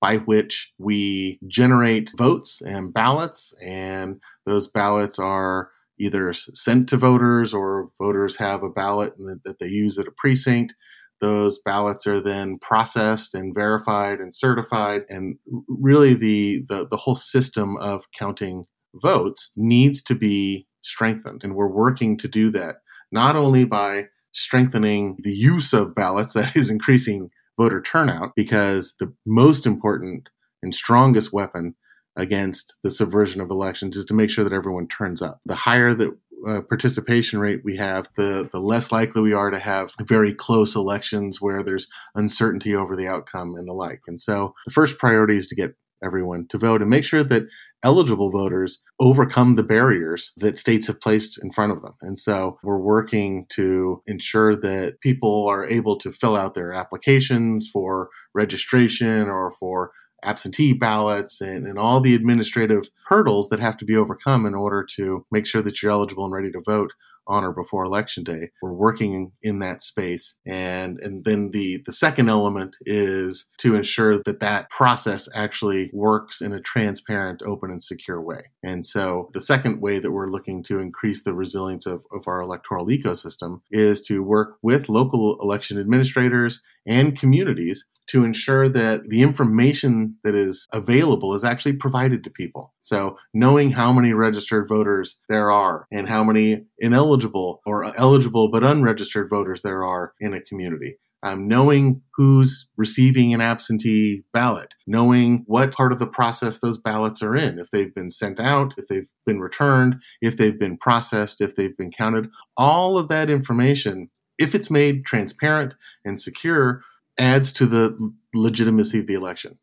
by 0.00 0.18
which 0.18 0.72
we 0.78 1.38
generate 1.46 2.10
votes 2.16 2.60
and 2.60 2.92
ballots, 2.92 3.54
and 3.62 4.20
those 4.44 4.68
ballots 4.68 5.18
are 5.18 5.70
either 5.98 6.32
sent 6.32 6.88
to 6.88 6.96
voters 6.96 7.54
or 7.54 7.88
voters 8.00 8.36
have 8.36 8.62
a 8.62 8.68
ballot 8.68 9.14
that 9.44 9.58
they 9.58 9.68
use 9.68 9.98
at 9.98 10.08
a 10.08 10.12
precinct. 10.16 10.74
Those 11.20 11.60
ballots 11.64 12.06
are 12.06 12.20
then 12.20 12.58
processed 12.60 13.34
and 13.34 13.54
verified 13.54 14.18
and 14.18 14.34
certified, 14.34 15.02
and 15.08 15.38
really 15.68 16.14
the, 16.14 16.64
the, 16.68 16.86
the 16.88 16.96
whole 16.96 17.14
system 17.14 17.76
of 17.78 18.04
counting 18.12 18.64
votes 19.02 19.50
needs 19.56 20.02
to 20.02 20.14
be 20.14 20.66
strengthened. 20.82 21.42
And 21.42 21.54
we're 21.54 21.68
working 21.68 22.18
to 22.18 22.28
do 22.28 22.50
that 22.50 22.76
not 23.14 23.36
only 23.36 23.64
by 23.64 24.08
strengthening 24.32 25.16
the 25.22 25.34
use 25.34 25.72
of 25.72 25.94
ballots, 25.94 26.32
that 26.34 26.56
is 26.56 26.70
increasing 26.70 27.30
voter 27.58 27.80
turnout, 27.80 28.32
because 28.34 28.96
the 28.98 29.14
most 29.24 29.64
important 29.64 30.28
and 30.62 30.74
strongest 30.74 31.32
weapon 31.32 31.76
against 32.16 32.76
the 32.82 32.90
subversion 32.90 33.40
of 33.40 33.50
elections 33.50 33.96
is 33.96 34.04
to 34.06 34.14
make 34.14 34.30
sure 34.30 34.44
that 34.44 34.52
everyone 34.52 34.86
turns 34.86 35.20
up. 35.22 35.40
The 35.44 35.54
higher 35.54 35.94
the 35.94 36.16
uh, 36.46 36.60
participation 36.62 37.40
rate 37.40 37.62
we 37.64 37.76
have, 37.76 38.06
the 38.16 38.48
the 38.52 38.60
less 38.60 38.92
likely 38.92 39.22
we 39.22 39.32
are 39.32 39.50
to 39.50 39.58
have 39.58 39.92
very 40.02 40.34
close 40.34 40.76
elections 40.76 41.40
where 41.40 41.62
there's 41.62 41.88
uncertainty 42.14 42.74
over 42.74 42.96
the 42.96 43.08
outcome 43.08 43.54
and 43.56 43.66
the 43.66 43.72
like. 43.72 44.02
And 44.06 44.20
so 44.20 44.54
the 44.66 44.72
first 44.72 44.98
priority 44.98 45.36
is 45.36 45.46
to 45.48 45.54
get 45.54 45.74
everyone 46.04 46.46
to 46.48 46.58
vote 46.58 46.82
and 46.82 46.90
make 46.90 47.04
sure 47.04 47.24
that 47.24 47.48
eligible 47.82 48.30
voters 48.30 48.82
overcome 49.00 49.56
the 49.56 49.62
barriers 49.62 50.32
that 50.36 50.58
states 50.58 50.86
have 50.86 51.00
placed 51.00 51.42
in 51.42 51.50
front 51.50 51.72
of 51.72 51.82
them. 51.82 51.94
And 52.02 52.18
so 52.18 52.58
we're 52.62 52.78
working 52.78 53.46
to 53.50 54.02
ensure 54.06 54.54
that 54.54 55.00
people 55.00 55.46
are 55.48 55.64
able 55.64 55.96
to 55.98 56.12
fill 56.12 56.36
out 56.36 56.54
their 56.54 56.72
applications 56.72 57.68
for 57.72 58.10
registration 58.34 59.28
or 59.28 59.50
for 59.52 59.92
absentee 60.24 60.72
ballots 60.72 61.40
and, 61.40 61.66
and 61.66 61.78
all 61.78 62.00
the 62.00 62.14
administrative 62.14 62.88
hurdles 63.08 63.48
that 63.48 63.60
have 63.60 63.76
to 63.76 63.84
be 63.84 63.96
overcome 63.96 64.46
in 64.46 64.54
order 64.54 64.84
to 64.96 65.24
make 65.30 65.46
sure 65.46 65.62
that 65.62 65.82
you're 65.82 65.92
eligible 65.92 66.24
and 66.24 66.32
ready 66.32 66.50
to 66.50 66.60
vote 66.64 66.92
on 67.26 67.44
or 67.44 67.52
before 67.52 67.84
election 67.84 68.24
day. 68.24 68.50
We're 68.62 68.72
working 68.72 69.32
in 69.42 69.58
that 69.60 69.82
space. 69.82 70.38
And, 70.46 70.98
and 71.00 71.24
then 71.24 71.50
the, 71.50 71.82
the 71.84 71.92
second 71.92 72.28
element 72.28 72.76
is 72.86 73.48
to 73.58 73.74
ensure 73.74 74.18
that 74.24 74.40
that 74.40 74.70
process 74.70 75.28
actually 75.34 75.90
works 75.92 76.40
in 76.40 76.52
a 76.52 76.60
transparent, 76.60 77.42
open, 77.46 77.70
and 77.70 77.82
secure 77.82 78.20
way. 78.20 78.50
And 78.62 78.84
so 78.86 79.30
the 79.34 79.40
second 79.40 79.80
way 79.80 79.98
that 79.98 80.12
we're 80.12 80.30
looking 80.30 80.62
to 80.64 80.78
increase 80.78 81.22
the 81.22 81.34
resilience 81.34 81.86
of, 81.86 82.04
of 82.12 82.26
our 82.26 82.40
electoral 82.40 82.86
ecosystem 82.86 83.60
is 83.70 84.02
to 84.02 84.22
work 84.22 84.56
with 84.62 84.88
local 84.88 85.38
election 85.40 85.78
administrators 85.78 86.62
and 86.86 87.18
communities 87.18 87.88
to 88.06 88.24
ensure 88.24 88.68
that 88.68 89.04
the 89.08 89.22
information 89.22 90.16
that 90.24 90.34
is 90.34 90.66
available 90.72 91.34
is 91.34 91.44
actually 91.44 91.74
provided 91.74 92.22
to 92.22 92.30
people. 92.30 92.74
So 92.80 93.16
knowing 93.32 93.72
how 93.72 93.92
many 93.92 94.12
registered 94.12 94.68
voters 94.68 95.20
there 95.28 95.50
are 95.50 95.86
and 95.90 96.08
how 96.08 96.22
many 96.22 96.64
ineligible 97.14 97.62
or 97.64 97.96
eligible 97.96 98.50
but 98.50 98.64
unregistered 98.64 99.30
voters 99.30 99.62
there 99.62 99.84
are 99.84 100.12
in 100.20 100.34
a 100.34 100.40
community. 100.40 100.98
Um, 101.22 101.48
knowing 101.48 102.02
who's 102.16 102.68
receiving 102.76 103.32
an 103.32 103.40
absentee 103.40 104.24
ballot, 104.34 104.74
knowing 104.86 105.44
what 105.46 105.72
part 105.72 105.90
of 105.90 105.98
the 105.98 106.06
process 106.06 106.58
those 106.58 106.78
ballots 106.78 107.22
are 107.22 107.34
in, 107.34 107.58
if 107.58 107.70
they've 107.70 107.94
been 107.94 108.10
sent 108.10 108.38
out, 108.38 108.74
if 108.76 108.88
they've 108.88 109.08
been 109.24 109.40
returned, 109.40 109.96
if 110.20 110.36
they've 110.36 110.58
been 110.58 110.76
processed, 110.76 111.40
if 111.40 111.56
they've 111.56 111.78
been 111.78 111.90
counted, 111.90 112.28
all 112.58 112.98
of 112.98 113.08
that 113.08 113.30
information, 113.30 114.10
if 114.38 114.54
it's 114.54 114.70
made 114.70 115.06
transparent 115.06 115.76
and 116.04 116.20
secure, 116.20 116.82
adds 117.18 117.54
to 117.54 117.64
the 117.64 117.96
legitimacy 118.34 118.98
of 118.98 119.06
the 119.06 119.14
election. 119.14 119.58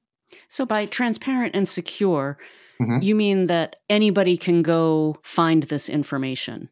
So, 0.49 0.65
by 0.65 0.87
transparent 0.87 1.55
and 1.55 1.69
secure, 1.69 2.39
mm-hmm. 2.81 3.03
you 3.03 3.13
mean 3.13 3.45
that 3.47 3.75
anybody 3.87 4.35
can 4.35 4.63
go 4.63 5.19
find 5.21 5.61
this 5.63 5.89
information, 5.89 6.69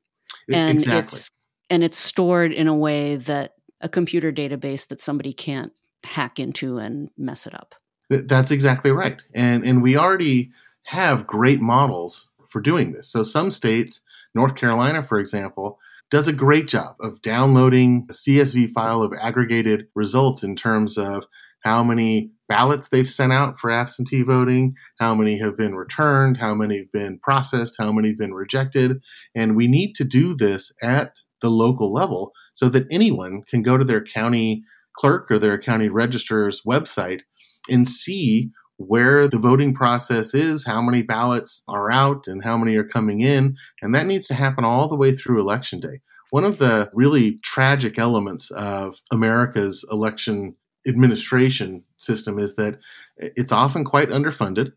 and 0.51 0.71
exactly. 0.71 0.99
it's 0.99 1.29
and 1.69 1.83
it's 1.83 1.99
stored 1.99 2.51
in 2.51 2.67
a 2.67 2.75
way 2.75 3.15
that 3.15 3.53
a 3.81 3.89
computer 3.89 4.31
database 4.31 4.87
that 4.87 5.01
somebody 5.01 5.33
can't 5.33 5.71
hack 6.03 6.39
into 6.39 6.77
and 6.77 7.09
mess 7.17 7.45
it 7.45 7.53
up. 7.53 7.75
That's 8.09 8.51
exactly 8.51 8.91
right, 8.91 9.21
and 9.35 9.63
and 9.63 9.83
we 9.83 9.95
already 9.95 10.51
have 10.83 11.27
great 11.27 11.61
models 11.61 12.29
for 12.49 12.59
doing 12.59 12.91
this. 12.91 13.07
So, 13.07 13.23
some 13.23 13.51
states, 13.51 14.01
North 14.33 14.55
Carolina, 14.55 15.03
for 15.03 15.19
example, 15.19 15.79
does 16.09 16.27
a 16.27 16.33
great 16.33 16.67
job 16.67 16.95
of 16.99 17.21
downloading 17.21 18.07
a 18.09 18.13
CSV 18.13 18.71
file 18.71 19.03
of 19.03 19.13
aggregated 19.21 19.87
results 19.93 20.43
in 20.43 20.55
terms 20.55 20.97
of 20.97 21.25
how 21.63 21.83
many 21.83 22.31
ballots 22.47 22.89
they've 22.89 23.09
sent 23.09 23.31
out 23.31 23.59
for 23.59 23.69
absentee 23.69 24.23
voting, 24.23 24.73
how 24.99 25.13
many 25.13 25.39
have 25.39 25.55
been 25.55 25.75
returned, 25.75 26.37
how 26.37 26.53
many 26.53 26.79
have 26.79 26.91
been 26.91 27.19
processed, 27.19 27.75
how 27.77 27.91
many 27.91 28.09
have 28.09 28.17
been 28.17 28.33
rejected. 28.33 29.01
And 29.35 29.55
we 29.55 29.67
need 29.67 29.93
to 29.95 30.03
do 30.03 30.35
this 30.35 30.73
at 30.81 31.13
the 31.41 31.49
local 31.49 31.93
level 31.93 32.31
so 32.53 32.67
that 32.69 32.87
anyone 32.91 33.43
can 33.47 33.61
go 33.61 33.77
to 33.77 33.85
their 33.85 34.03
county 34.03 34.63
clerk 34.95 35.29
or 35.31 35.39
their 35.39 35.57
county 35.57 35.87
registrar's 35.87 36.61
website 36.67 37.21
and 37.69 37.87
see 37.87 38.49
where 38.77 39.27
the 39.27 39.37
voting 39.37 39.73
process 39.73 40.33
is, 40.33 40.65
how 40.65 40.81
many 40.81 41.01
ballots 41.01 41.63
are 41.67 41.91
out, 41.91 42.25
and 42.27 42.43
how 42.43 42.57
many 42.57 42.75
are 42.75 42.83
coming 42.83 43.21
in. 43.21 43.55
And 43.81 43.93
that 43.93 44.07
needs 44.07 44.27
to 44.27 44.35
happen 44.35 44.63
all 44.63 44.87
the 44.87 44.95
way 44.95 45.13
through 45.13 45.39
election 45.39 45.79
day. 45.81 45.99
One 46.31 46.45
of 46.45 46.59
the 46.59 46.89
really 46.93 47.39
tragic 47.43 47.99
elements 47.99 48.51
of 48.51 48.95
America's 49.11 49.85
election 49.91 50.55
administration 50.87 51.83
system 51.97 52.39
is 52.39 52.55
that 52.55 52.79
it's 53.17 53.51
often 53.51 53.83
quite 53.83 54.09
underfunded. 54.09 54.73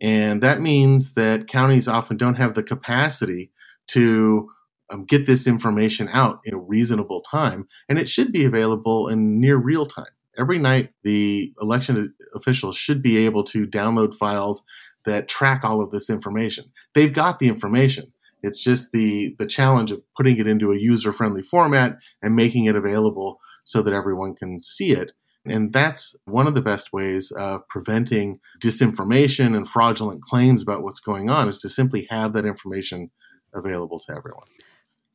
And 0.00 0.42
that 0.42 0.60
means 0.60 1.14
that 1.14 1.48
counties 1.48 1.88
often 1.88 2.16
don't 2.16 2.36
have 2.36 2.54
the 2.54 2.62
capacity 2.62 3.50
to 3.88 4.48
um, 4.90 5.04
get 5.04 5.26
this 5.26 5.46
information 5.46 6.08
out 6.12 6.40
in 6.44 6.54
a 6.54 6.58
reasonable 6.58 7.20
time. 7.20 7.68
And 7.88 7.98
it 7.98 8.08
should 8.08 8.32
be 8.32 8.44
available 8.44 9.08
in 9.08 9.40
near 9.40 9.56
real 9.56 9.86
time 9.86 10.06
every 10.40 10.58
night 10.58 10.90
the 11.04 11.52
election 11.60 12.14
officials 12.34 12.76
should 12.76 13.02
be 13.02 13.18
able 13.18 13.44
to 13.44 13.66
download 13.66 14.14
files 14.14 14.64
that 15.04 15.28
track 15.28 15.62
all 15.64 15.82
of 15.82 15.90
this 15.90 16.10
information. 16.10 16.64
They've 16.94 17.12
got 17.12 17.38
the 17.38 17.48
information. 17.48 18.12
It's 18.42 18.62
just 18.64 18.92
the 18.92 19.34
the 19.38 19.46
challenge 19.46 19.92
of 19.92 20.02
putting 20.16 20.38
it 20.38 20.46
into 20.46 20.72
a 20.72 20.78
user 20.78 21.12
friendly 21.12 21.42
format 21.42 21.98
and 22.22 22.34
making 22.34 22.64
it 22.64 22.74
available 22.74 23.38
so 23.64 23.82
that 23.82 23.92
everyone 23.92 24.34
can 24.34 24.60
see 24.60 24.92
it. 24.92 25.12
And 25.46 25.72
that's 25.72 26.16
one 26.26 26.46
of 26.46 26.54
the 26.54 26.60
best 26.60 26.92
ways 26.92 27.30
of 27.32 27.66
preventing 27.68 28.40
disinformation 28.62 29.56
and 29.56 29.68
fraudulent 29.68 30.22
claims 30.22 30.62
about 30.62 30.82
what's 30.82 31.00
going 31.00 31.30
on 31.30 31.48
is 31.48 31.60
to 31.62 31.68
simply 31.68 32.06
have 32.10 32.34
that 32.34 32.44
information 32.44 33.10
available 33.54 33.98
to 34.00 34.14
everyone. 34.14 34.46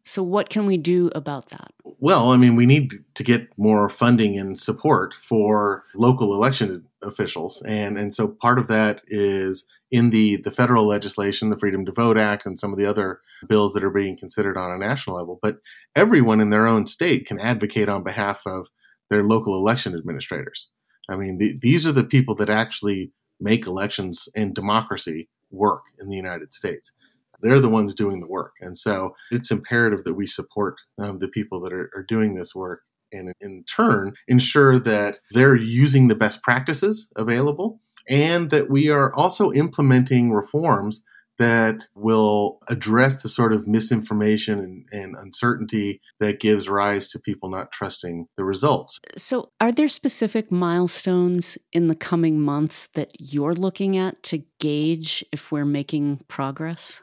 So, 0.07 0.21
what 0.21 0.49
can 0.49 0.67
we 0.67 0.77
do 0.77 1.09
about 1.15 1.47
that? 1.47 1.73
Well, 1.83 2.29
I 2.29 2.37
mean, 2.37 2.55
we 2.55 2.67
need 2.67 2.91
to 3.15 3.23
get 3.23 3.49
more 3.57 3.89
funding 3.89 4.37
and 4.37 4.57
support 4.57 5.15
for 5.15 5.83
local 5.95 6.33
election 6.33 6.85
officials, 7.01 7.63
and 7.63 7.97
and 7.97 8.13
so 8.13 8.27
part 8.27 8.59
of 8.59 8.67
that 8.67 9.01
is 9.07 9.67
in 9.89 10.11
the 10.11 10.37
the 10.37 10.51
federal 10.51 10.85
legislation, 10.85 11.49
the 11.49 11.57
Freedom 11.57 11.85
to 11.85 11.91
Vote 11.91 12.19
Act, 12.19 12.45
and 12.45 12.59
some 12.59 12.71
of 12.71 12.77
the 12.77 12.85
other 12.85 13.21
bills 13.47 13.73
that 13.73 13.83
are 13.83 13.89
being 13.89 14.15
considered 14.15 14.57
on 14.57 14.71
a 14.71 14.77
national 14.77 15.15
level. 15.15 15.39
But 15.41 15.57
everyone 15.95 16.39
in 16.39 16.51
their 16.51 16.67
own 16.67 16.85
state 16.85 17.25
can 17.25 17.39
advocate 17.39 17.89
on 17.89 18.03
behalf 18.03 18.43
of 18.45 18.67
their 19.09 19.23
local 19.23 19.55
election 19.55 19.95
administrators. 19.95 20.69
I 21.09 21.15
mean, 21.15 21.37
the, 21.37 21.57
these 21.61 21.85
are 21.85 21.91
the 21.91 22.03
people 22.03 22.35
that 22.35 22.49
actually 22.49 23.11
make 23.39 23.67
elections 23.67 24.27
and 24.35 24.55
democracy 24.55 25.29
work 25.51 25.83
in 25.99 26.07
the 26.07 26.15
United 26.15 26.53
States 26.53 26.93
they're 27.41 27.59
the 27.59 27.69
ones 27.69 27.93
doing 27.93 28.19
the 28.19 28.27
work. 28.27 28.53
And 28.59 28.77
so 28.77 29.15
it's 29.31 29.51
imperative 29.51 30.03
that 30.03 30.15
we 30.15 30.27
support 30.27 30.75
um, 30.97 31.19
the 31.19 31.27
people 31.27 31.61
that 31.61 31.73
are, 31.73 31.91
are 31.95 32.03
doing 32.03 32.33
this 32.33 32.55
work 32.55 32.81
and 33.11 33.33
in 33.39 33.63
turn 33.63 34.13
ensure 34.27 34.79
that 34.79 35.17
they're 35.31 35.55
using 35.55 36.07
the 36.07 36.15
best 36.15 36.41
practices 36.41 37.11
available 37.15 37.79
and 38.09 38.49
that 38.49 38.69
we 38.69 38.89
are 38.89 39.13
also 39.13 39.51
implementing 39.51 40.31
reforms 40.31 41.03
that 41.37 41.87
will 41.95 42.59
address 42.69 43.21
the 43.21 43.29
sort 43.29 43.53
of 43.53 43.67
misinformation 43.67 44.59
and, 44.59 44.85
and, 44.91 45.15
uncertainty 45.15 46.01
that 46.19 46.39
gives 46.39 46.69
rise 46.69 47.07
to 47.07 47.19
people 47.19 47.49
not 47.49 47.71
trusting 47.71 48.27
the 48.37 48.43
results. 48.43 48.99
So, 49.17 49.49
are 49.59 49.71
there 49.71 49.87
specific 49.87 50.51
milestones 50.51 51.57
in 51.73 51.87
the 51.87 51.95
coming 51.95 52.39
months 52.39 52.87
that 52.93 53.11
you're 53.19 53.53
looking 53.53 53.97
at 53.97 54.21
to 54.23 54.43
gauge 54.59 55.25
if 55.31 55.51
we're 55.51 55.65
making 55.65 56.21
progress? 56.27 57.01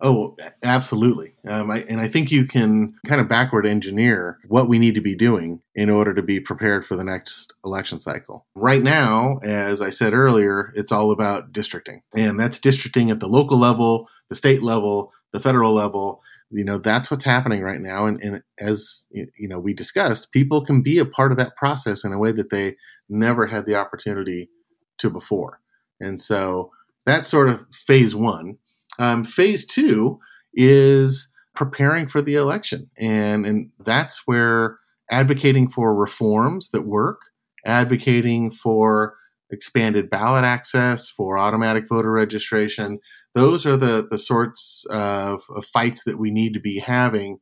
Oh, 0.00 0.36
absolutely. 0.62 1.34
Um, 1.48 1.70
I, 1.70 1.78
and 1.88 2.02
I 2.02 2.08
think 2.08 2.30
you 2.30 2.44
can 2.44 2.92
kind 3.06 3.18
of 3.18 3.30
backward 3.30 3.66
engineer 3.66 4.38
what 4.46 4.68
we 4.68 4.78
need 4.78 4.94
to 4.94 5.00
be 5.00 5.14
doing 5.14 5.62
in 5.74 5.88
order 5.88 6.12
to 6.12 6.22
be 6.22 6.38
prepared 6.38 6.84
for 6.84 6.96
the 6.96 7.04
next 7.04 7.54
election 7.64 7.98
cycle. 7.98 8.44
Right 8.54 8.82
now, 8.82 9.38
as 9.42 9.80
I 9.80 9.88
said 9.88 10.12
earlier, 10.12 10.70
it's 10.76 10.92
all 10.92 11.10
about 11.12 11.50
districting. 11.50 12.02
And 12.14 12.38
that's 12.38 12.58
districting 12.58 13.10
at 13.10 13.20
the 13.20 13.26
local 13.26 13.56
level, 13.58 14.06
the 14.28 14.34
state 14.34 14.62
level, 14.62 15.12
the 15.32 15.40
federal 15.40 15.72
level. 15.72 16.20
you 16.50 16.62
know 16.64 16.78
that's 16.78 17.10
what's 17.10 17.24
happening 17.24 17.60
right 17.62 17.80
now 17.80 18.06
and, 18.06 18.22
and 18.22 18.42
as 18.60 19.06
you 19.10 19.48
know 19.48 19.58
we 19.58 19.74
discussed 19.74 20.30
people 20.30 20.64
can 20.64 20.80
be 20.80 20.98
a 20.98 21.04
part 21.04 21.32
of 21.32 21.38
that 21.38 21.56
process 21.56 22.04
in 22.04 22.12
a 22.12 22.18
way 22.18 22.30
that 22.30 22.50
they 22.50 22.76
never 23.08 23.46
had 23.48 23.66
the 23.66 23.74
opportunity 23.74 24.48
to 24.98 25.10
before 25.10 25.60
and 26.00 26.20
so 26.20 26.70
that's 27.04 27.26
sort 27.28 27.48
of 27.48 27.66
phase 27.72 28.14
one 28.14 28.58
um, 28.98 29.24
phase 29.24 29.66
two 29.66 30.18
is 30.54 31.30
preparing 31.54 32.08
for 32.08 32.22
the 32.22 32.34
election. 32.34 32.90
And 32.98 33.46
and 33.46 33.70
that's 33.84 34.22
where 34.26 34.78
advocating 35.10 35.68
for 35.68 35.94
reforms 35.94 36.70
that 36.70 36.86
work 36.86 37.20
advocating 37.64 38.50
for 38.50 39.14
expanded 39.50 40.10
ballot 40.10 40.44
access 40.44 41.08
for 41.08 41.38
automatic 41.38 41.88
voter 41.88 42.10
registration 42.10 42.98
those 43.34 43.64
are 43.66 43.76
the 43.76 44.06
the 44.10 44.18
sorts 44.18 44.84
of, 44.90 45.44
of 45.54 45.64
fights 45.66 46.02
that 46.04 46.18
we 46.18 46.30
need 46.30 46.52
to 46.54 46.60
be 46.60 46.78
having 46.78 47.38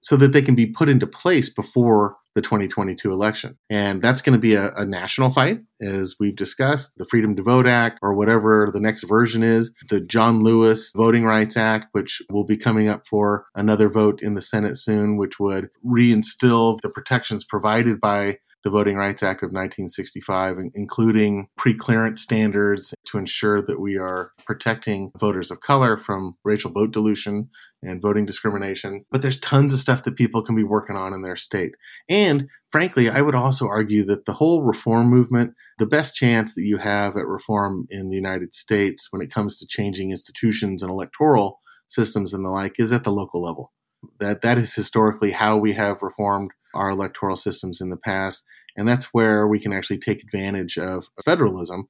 so 0.00 0.16
that 0.16 0.32
they 0.32 0.42
can 0.42 0.54
be 0.54 0.66
put 0.66 0.88
into 0.88 1.06
place 1.06 1.48
before 1.48 2.16
the 2.34 2.42
2022 2.42 3.10
election. 3.10 3.58
And 3.68 4.00
that's 4.00 4.22
going 4.22 4.34
to 4.34 4.40
be 4.40 4.54
a, 4.54 4.70
a, 4.76 4.84
national 4.84 5.30
fight, 5.30 5.60
as 5.80 6.14
we've 6.20 6.36
discussed 6.36 6.96
the 6.96 7.06
Freedom 7.06 7.34
to 7.34 7.42
Vote 7.42 7.66
Act, 7.66 7.98
or 8.00 8.14
whatever 8.14 8.70
the 8.72 8.80
next 8.80 9.02
version 9.02 9.42
is, 9.42 9.74
the 9.88 10.00
John 10.00 10.44
Lewis 10.44 10.92
Voting 10.96 11.24
Rights 11.24 11.56
Act, 11.56 11.86
which 11.92 12.22
will 12.30 12.44
be 12.44 12.56
coming 12.56 12.88
up 12.88 13.06
for 13.08 13.46
another 13.56 13.88
vote 13.88 14.22
in 14.22 14.34
the 14.34 14.40
Senate 14.40 14.76
soon, 14.76 15.16
which 15.16 15.40
would 15.40 15.70
reinstill 15.84 16.78
the 16.80 16.90
protections 16.90 17.44
provided 17.44 18.00
by 18.00 18.38
the 18.64 18.70
Voting 18.70 18.96
Rights 18.96 19.22
Act 19.22 19.42
of 19.42 19.48
1965, 19.48 20.56
including 20.74 21.48
pre-clearance 21.56 22.22
standards 22.22 22.94
to 23.06 23.18
ensure 23.18 23.62
that 23.62 23.80
we 23.80 23.96
are 23.96 24.32
protecting 24.44 25.10
voters 25.18 25.50
of 25.50 25.60
color 25.60 25.96
from 25.96 26.36
racial 26.44 26.70
vote 26.70 26.90
dilution 26.90 27.50
and 27.82 28.02
voting 28.02 28.26
discrimination. 28.26 29.04
But 29.10 29.22
there's 29.22 29.38
tons 29.38 29.72
of 29.72 29.78
stuff 29.78 30.02
that 30.04 30.16
people 30.16 30.42
can 30.42 30.56
be 30.56 30.64
working 30.64 30.96
on 30.96 31.12
in 31.12 31.22
their 31.22 31.36
state. 31.36 31.72
And 32.08 32.48
frankly, 32.70 33.08
I 33.08 33.20
would 33.20 33.34
also 33.34 33.66
argue 33.66 34.04
that 34.06 34.24
the 34.24 34.34
whole 34.34 34.62
reform 34.62 35.08
movement, 35.08 35.54
the 35.78 35.86
best 35.86 36.14
chance 36.14 36.54
that 36.54 36.64
you 36.64 36.78
have 36.78 37.16
at 37.16 37.26
reform 37.26 37.86
in 37.90 38.08
the 38.08 38.16
United 38.16 38.54
States 38.54 39.08
when 39.10 39.22
it 39.22 39.32
comes 39.32 39.58
to 39.58 39.66
changing 39.66 40.10
institutions 40.10 40.82
and 40.82 40.90
electoral 40.90 41.60
systems 41.86 42.34
and 42.34 42.44
the 42.44 42.50
like 42.50 42.78
is 42.78 42.92
at 42.92 43.04
the 43.04 43.12
local 43.12 43.42
level. 43.42 43.72
That 44.20 44.42
that 44.42 44.58
is 44.58 44.74
historically 44.74 45.32
how 45.32 45.56
we 45.56 45.72
have 45.72 46.02
reformed 46.02 46.52
our 46.74 46.90
electoral 46.90 47.36
systems 47.36 47.80
in 47.80 47.90
the 47.90 47.96
past. 47.96 48.44
And 48.76 48.86
that's 48.86 49.06
where 49.06 49.48
we 49.48 49.58
can 49.58 49.72
actually 49.72 49.98
take 49.98 50.22
advantage 50.22 50.78
of 50.78 51.08
federalism 51.24 51.88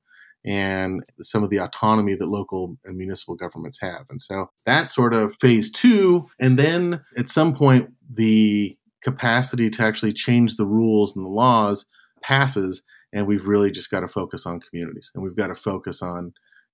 and 0.49 1.05
some 1.21 1.43
of 1.43 1.51
the 1.51 1.59
autonomy 1.59 2.15
that 2.15 2.27
local 2.27 2.79
and 2.87 2.97
municipal 2.97 3.35
governments 3.35 3.79
have. 3.83 4.07
And 4.09 4.19
so 4.19 4.51
that's 4.65 4.95
sort 4.95 5.13
of 5.13 5.37
phase 5.41 5.71
two. 5.71 6.27
And 6.41 6.59
then 6.59 7.03
at 7.19 7.29
some 7.29 7.55
point, 7.55 7.91
the 8.11 8.77
capacity 9.03 9.69
to 9.69 9.83
actually 9.83 10.15
change 10.15 10.57
the 10.57 10.65
rules 10.65 11.15
and 11.15 11.27
the 11.27 11.31
laws 11.31 11.87
passes. 12.23 12.83
And 13.13 13.27
we've 13.27 13.47
really 13.47 13.71
just 13.71 13.91
got 13.91 14.01
to 14.01 14.09
focus 14.09 14.47
on 14.47 14.61
communities 14.61 15.13
and 15.15 15.23
we've 15.23 15.37
got 15.37 15.49
to 15.49 15.55
focus 15.55 16.01
on 16.01 16.33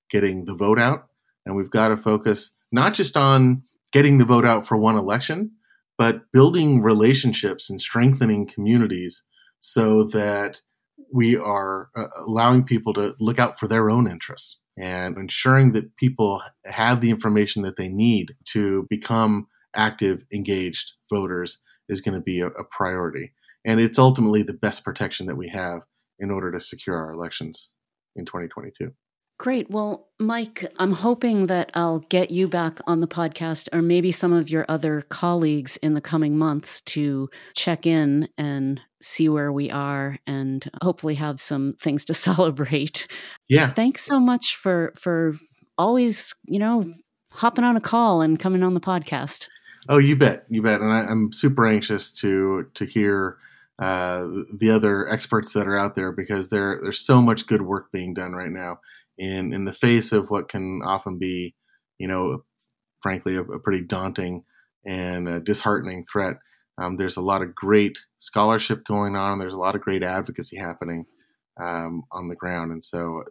getting 0.09 0.45
the 0.45 0.55
vote 0.55 0.79
out. 0.79 1.09
And 1.45 1.57
we've 1.57 1.71
got 1.71 1.89
to 1.89 1.97
focus 1.97 2.57
not 2.71 2.95
just 2.95 3.17
on 3.17 3.65
getting 3.93 4.19
the 4.19 4.25
vote 4.25 4.45
out 4.45 4.65
for 4.65 4.77
one 4.77 4.97
election, 4.97 5.51
but 5.99 6.31
building 6.33 6.81
relationships 6.81 7.69
and 7.69 7.81
strengthening 7.81 8.47
communities 8.47 9.25
so 9.59 10.05
that 10.05 10.61
we 11.13 11.37
are 11.37 11.91
uh, 11.97 12.07
allowing 12.27 12.65
people 12.65 12.93
to 12.95 13.15
look 13.19 13.39
out 13.39 13.59
for 13.59 13.69
their 13.69 13.91
own 13.91 14.11
interests 14.11 14.59
and 14.77 15.17
ensuring 15.17 15.73
that 15.73 15.97
people 15.97 16.43
have 16.65 17.01
the 17.01 17.11
information 17.11 17.63
that 17.63 17.77
they 17.77 17.89
need 17.89 18.35
to 18.45 18.87
become 18.91 19.47
active, 19.75 20.25
engaged 20.33 20.93
voters 21.13 21.63
is 21.89 22.01
going 22.01 22.15
to 22.15 22.21
be 22.21 22.41
a, 22.41 22.47
a 22.47 22.65
priority. 22.65 23.33
And 23.65 23.81
it's 23.81 23.99
ultimately 23.99 24.43
the 24.43 24.55
best 24.55 24.85
protection 24.85 25.27
that 25.27 25.37
we 25.37 25.49
have 25.49 25.83
in 26.19 26.31
order 26.31 26.51
to 26.53 26.61
secure 26.61 26.97
our 26.97 27.13
elections 27.13 27.73
in 28.17 28.25
2022. 28.25 28.93
Great. 29.37 29.69
Well, 29.69 30.09
Mike, 30.21 30.65
I'm 30.79 30.93
hoping 30.93 31.49
that 31.49 31.73
I'll 31.75 31.99
get 31.99 32.31
you 32.31 32.47
back 32.47 32.79
on 32.87 33.01
the 33.01 33.09
podcast 33.09 33.69
or 33.73 33.83
maybe 33.83 34.13
some 34.13 34.33
of 34.33 34.49
your 34.49 34.65
other 34.69 35.03
colleagues 35.03 35.77
in 35.79 35.95
the 35.95 36.01
coming 36.01 36.39
months 36.39 36.81
to 36.83 37.29
check 37.55 37.85
in 37.85 38.29
and 38.39 38.81
see 39.03 39.29
where 39.29 39.53
we 39.53 39.71
are 39.71 40.19
and 40.27 40.71
hopefully 40.83 41.17
have 41.17 41.41
some 41.41 41.75
things 41.81 42.05
to 42.05 42.15
celebrate. 42.15 43.09
Yeah. 43.49 43.71
Thanks 43.71 44.05
so 44.05 44.21
much 44.21 44.55
for 44.57 44.93
for 44.97 45.35
always, 45.77 46.33
you 46.47 46.61
know, 46.61 46.93
hopping 47.33 47.65
on 47.65 47.77
a 47.77 47.81
call 47.81 48.23
and 48.23 48.39
coming 48.39 48.63
on 48.63 48.75
the 48.75 48.81
podcast. 48.81 49.49
Oh, 49.89 49.99
you 49.99 50.15
bet. 50.17 50.45
You 50.49 50.63
bet. 50.63 50.81
And 50.81 50.93
I, 50.93 51.11
am 51.11 51.33
super 51.33 51.67
anxious 51.67 52.13
to 52.21 52.69
to 52.75 52.87
hear 52.87 53.37
uh, 53.81 54.29
the 54.57 54.71
other 54.71 55.09
experts 55.09 55.53
that 55.55 55.67
are 55.67 55.77
out 55.77 55.97
there 55.97 56.13
because 56.13 56.51
there 56.51 56.79
there's 56.81 57.01
so 57.01 57.21
much 57.21 57.49
good 57.49 57.63
work 57.63 57.91
being 57.91 58.15
done 58.15 58.33
right 58.33 58.53
now 58.53 58.79
in 59.19 59.53
in 59.53 59.65
the 59.65 59.73
face 59.73 60.13
of 60.13 60.31
what 60.31 60.49
can 60.49 60.81
often 60.85 61.19
be, 61.19 61.55
you 61.99 62.09
know, 62.09 62.45
frankly, 63.01 63.37
a, 63.37 63.43
a 63.43 63.59
pretty 63.59 63.83
daunting 63.83 64.45
and 64.87 65.45
disheartening 65.45 66.05
threat. 66.11 66.37
Um, 66.77 66.97
there's 66.97 67.17
a 67.17 67.23
lot 67.23 67.43
of 67.43 67.55
great 67.55 67.99
scholarship 68.19 68.85
going 68.85 69.17
on. 69.17 69.39
There's 69.39 69.55
a 69.55 69.59
lot 69.59 69.77
of 69.77 69.81
great 69.81 70.03
advocacy 70.03 70.57
happening 70.57 71.07
um, 71.61 72.03
on 72.11 72.29
the 72.29 72.35
ground, 72.35 72.73
and 72.73 72.83
so 72.83 73.23